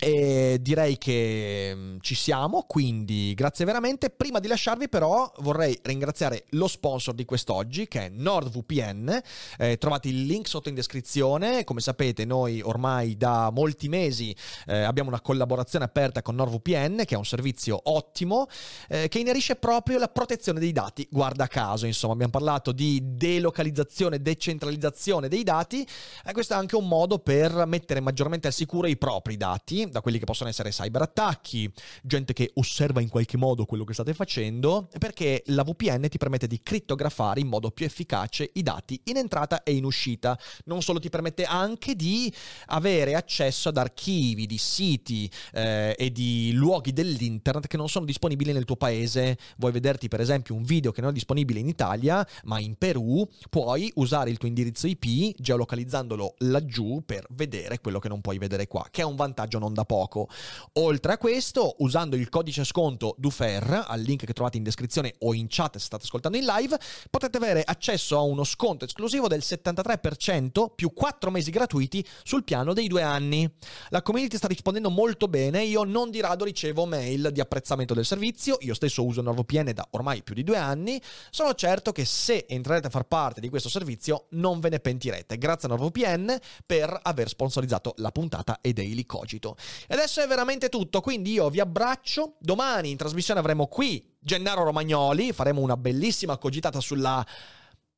E 0.00 0.58
direi 0.60 0.96
che 0.96 1.72
mm, 1.74 1.96
ci 2.00 2.14
siamo, 2.14 2.62
quindi 2.68 3.34
grazie 3.34 3.64
veramente. 3.64 4.10
Prima 4.10 4.38
di 4.38 4.46
lasciarvi 4.46 4.88
però 4.88 5.28
vorrei 5.38 5.76
ringraziare 5.82 6.44
lo 6.50 6.68
sponsor 6.68 7.14
di 7.14 7.24
quest'oggi 7.24 7.88
che 7.88 8.06
è 8.06 8.08
NordVPN. 8.08 9.20
Eh, 9.58 9.76
trovate 9.76 10.06
il 10.06 10.24
link 10.24 10.46
sotto 10.46 10.68
in 10.68 10.76
descrizione. 10.76 11.64
Come 11.64 11.80
sapete 11.80 12.24
noi 12.24 12.60
ormai 12.60 13.16
da 13.16 13.50
molti 13.50 13.88
mesi 13.88 14.32
eh, 14.66 14.82
abbiamo 14.82 15.08
una 15.08 15.20
collaborazione 15.20 15.84
aperta 15.84 16.22
con 16.22 16.36
NordVPN 16.36 17.02
che 17.04 17.16
è 17.16 17.18
un 17.18 17.26
servizio 17.26 17.80
ottimo 17.82 18.46
eh, 18.88 19.08
che 19.08 19.18
inerisce 19.18 19.56
proprio 19.56 19.98
la 19.98 20.08
protezione 20.08 20.60
dei 20.60 20.70
dati. 20.70 21.08
Guarda 21.10 21.48
caso, 21.48 21.86
insomma 21.86 22.12
abbiamo 22.12 22.30
parlato 22.30 22.70
di 22.70 23.00
delocalizzazione, 23.02 24.22
decentralizzazione 24.22 25.26
dei 25.26 25.42
dati 25.42 25.84
e 26.24 26.32
questo 26.32 26.54
è 26.54 26.56
anche 26.56 26.76
un 26.76 26.86
modo 26.86 27.18
per 27.18 27.66
mettere 27.66 27.98
maggiormente 27.98 28.46
al 28.46 28.52
sicuro 28.52 28.86
i 28.86 28.96
propri 28.96 29.36
dati 29.36 29.86
da 29.90 30.00
quelli 30.00 30.18
che 30.18 30.24
possono 30.24 30.48
essere 30.48 30.70
cyberattacchi, 30.70 31.70
gente 32.02 32.32
che 32.32 32.50
osserva 32.54 33.00
in 33.00 33.08
qualche 33.08 33.36
modo 33.36 33.64
quello 33.64 33.84
che 33.84 33.94
state 33.94 34.14
facendo, 34.14 34.88
perché 34.98 35.42
la 35.46 35.62
VPN 35.62 36.08
ti 36.08 36.18
permette 36.18 36.46
di 36.46 36.60
crittografare 36.62 37.40
in 37.40 37.48
modo 37.48 37.70
più 37.70 37.86
efficace 37.86 38.50
i 38.54 38.62
dati 38.62 39.00
in 39.04 39.16
entrata 39.16 39.62
e 39.62 39.74
in 39.74 39.84
uscita. 39.84 40.38
Non 40.64 40.82
solo 40.82 40.98
ti 41.00 41.08
permette 41.08 41.44
anche 41.44 41.94
di 41.94 42.32
avere 42.66 43.14
accesso 43.14 43.68
ad 43.68 43.76
archivi 43.76 44.46
di 44.46 44.58
siti 44.58 45.30
eh, 45.52 45.94
e 45.98 46.12
di 46.12 46.52
luoghi 46.52 46.92
dell'internet 46.92 47.66
che 47.66 47.76
non 47.76 47.88
sono 47.88 48.04
disponibili 48.04 48.52
nel 48.52 48.64
tuo 48.64 48.76
paese. 48.76 49.38
Vuoi 49.56 49.72
vederti 49.72 50.08
per 50.08 50.20
esempio 50.20 50.54
un 50.54 50.62
video 50.62 50.92
che 50.92 51.00
non 51.00 51.10
è 51.10 51.12
disponibile 51.12 51.60
in 51.60 51.68
Italia, 51.68 52.26
ma 52.44 52.58
in 52.58 52.76
Perù, 52.76 53.26
puoi 53.50 53.90
usare 53.96 54.30
il 54.30 54.38
tuo 54.38 54.48
indirizzo 54.48 54.86
IP 54.86 55.34
geolocalizzandolo 55.38 56.34
laggiù 56.38 57.02
per 57.04 57.26
vedere 57.30 57.80
quello 57.80 57.98
che 57.98 58.08
non 58.08 58.20
puoi 58.20 58.38
vedere 58.38 58.66
qua, 58.66 58.86
che 58.90 59.02
è 59.02 59.04
un 59.04 59.16
vantaggio 59.16 59.58
non 59.58 59.72
da 59.78 59.84
poco. 59.84 60.28
Oltre 60.74 61.12
a 61.12 61.18
questo, 61.18 61.76
usando 61.78 62.16
il 62.16 62.28
codice 62.28 62.64
sconto 62.64 63.14
DUFER, 63.16 63.84
al 63.86 64.00
link 64.00 64.24
che 64.24 64.32
trovate 64.32 64.56
in 64.56 64.64
descrizione 64.64 65.14
o 65.20 65.34
in 65.34 65.46
chat 65.48 65.76
se 65.76 65.84
state 65.84 66.04
ascoltando 66.04 66.36
in 66.36 66.44
live, 66.44 66.76
potete 67.10 67.36
avere 67.36 67.62
accesso 67.64 68.16
a 68.16 68.22
uno 68.22 68.44
sconto 68.44 68.84
esclusivo 68.84 69.28
del 69.28 69.42
73% 69.44 70.74
più 70.74 70.92
4 70.92 71.30
mesi 71.30 71.50
gratuiti 71.50 72.04
sul 72.24 72.44
piano 72.44 72.72
dei 72.72 72.88
due 72.88 73.02
anni. 73.02 73.48
La 73.90 74.02
community 74.02 74.36
sta 74.36 74.48
rispondendo 74.48 74.90
molto 74.90 75.28
bene, 75.28 75.62
io 75.62 75.84
non 75.84 76.10
di 76.10 76.20
rado 76.20 76.44
ricevo 76.44 76.86
mail 76.86 77.30
di 77.32 77.40
apprezzamento 77.40 77.94
del 77.94 78.04
servizio, 78.04 78.56
io 78.60 78.74
stesso 78.74 79.04
uso 79.04 79.22
NordVPN 79.22 79.72
da 79.72 79.86
ormai 79.90 80.22
più 80.22 80.34
di 80.34 80.42
due 80.42 80.56
anni, 80.56 81.00
sono 81.30 81.54
certo 81.54 81.92
che 81.92 82.04
se 82.04 82.46
entrerete 82.48 82.88
a 82.88 82.90
far 82.90 83.04
parte 83.04 83.40
di 83.40 83.48
questo 83.48 83.68
servizio 83.68 84.26
non 84.30 84.60
ve 84.60 84.70
ne 84.70 84.80
pentirete. 84.80 85.38
Grazie 85.38 85.68
a 85.68 85.74
NordVPN 85.74 86.36
per 86.66 86.98
aver 87.02 87.28
sponsorizzato 87.28 87.94
la 87.98 88.10
puntata 88.10 88.58
e 88.60 88.72
Daily 88.72 89.06
Cogito. 89.06 89.56
E 89.86 89.94
adesso 89.94 90.20
è 90.20 90.26
veramente 90.26 90.68
tutto, 90.68 91.00
quindi 91.00 91.32
io 91.32 91.48
vi 91.50 91.60
abbraccio. 91.60 92.34
Domani 92.38 92.90
in 92.90 92.96
trasmissione 92.96 93.40
avremo 93.40 93.66
qui 93.66 94.16
Gennaro 94.18 94.64
Romagnoli, 94.64 95.32
faremo 95.32 95.60
una 95.60 95.76
bellissima 95.76 96.38
cogitata 96.38 96.80
sulla 96.80 97.24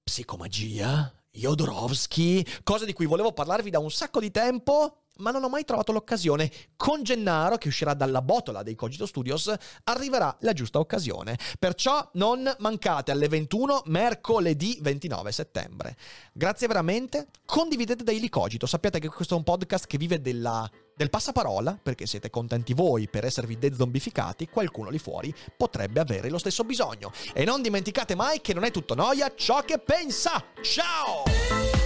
psicomagia, 0.02 1.12
Jodorowsky, 1.30 2.44
cosa 2.62 2.84
di 2.84 2.92
cui 2.92 3.06
volevo 3.06 3.32
parlarvi 3.32 3.70
da 3.70 3.78
un 3.78 3.90
sacco 3.90 4.20
di 4.20 4.30
tempo 4.30 5.04
ma 5.20 5.30
non 5.30 5.44
ho 5.44 5.48
mai 5.48 5.64
trovato 5.64 5.92
l'occasione. 5.92 6.50
Con 6.76 7.02
Gennaro, 7.02 7.56
che 7.56 7.68
uscirà 7.68 7.94
dalla 7.94 8.22
botola 8.22 8.62
dei 8.62 8.74
Cogito 8.74 9.06
Studios, 9.06 9.52
arriverà 9.84 10.36
la 10.40 10.52
giusta 10.52 10.78
occasione. 10.78 11.38
Perciò 11.58 12.08
non 12.14 12.52
mancate 12.58 13.12
alle 13.12 13.28
21 13.28 13.82
mercoledì 13.86 14.78
29 14.80 15.32
settembre. 15.32 15.96
Grazie 16.32 16.66
veramente, 16.66 17.28
condividete 17.44 18.02
Daily 18.02 18.28
Cogito, 18.28 18.66
sappiate 18.66 18.98
che 18.98 19.08
questo 19.08 19.34
è 19.34 19.36
un 19.36 19.44
podcast 19.44 19.86
che 19.86 19.98
vive 19.98 20.20
della 20.20 20.68
del 21.00 21.08
passaparola, 21.08 21.78
perché 21.82 22.04
siete 22.04 22.28
contenti 22.28 22.74
voi 22.74 23.08
per 23.08 23.24
esservi 23.24 23.56
dezombificati, 23.56 24.48
qualcuno 24.48 24.90
lì 24.90 24.98
fuori 24.98 25.34
potrebbe 25.56 25.98
avere 25.98 26.28
lo 26.28 26.36
stesso 26.36 26.62
bisogno. 26.62 27.10
E 27.32 27.46
non 27.46 27.62
dimenticate 27.62 28.14
mai 28.14 28.42
che 28.42 28.52
non 28.52 28.64
è 28.64 28.70
tutto 28.70 28.94
noia 28.94 29.32
ciò 29.34 29.62
che 29.62 29.78
pensa. 29.78 30.44
Ciao! 30.60 31.79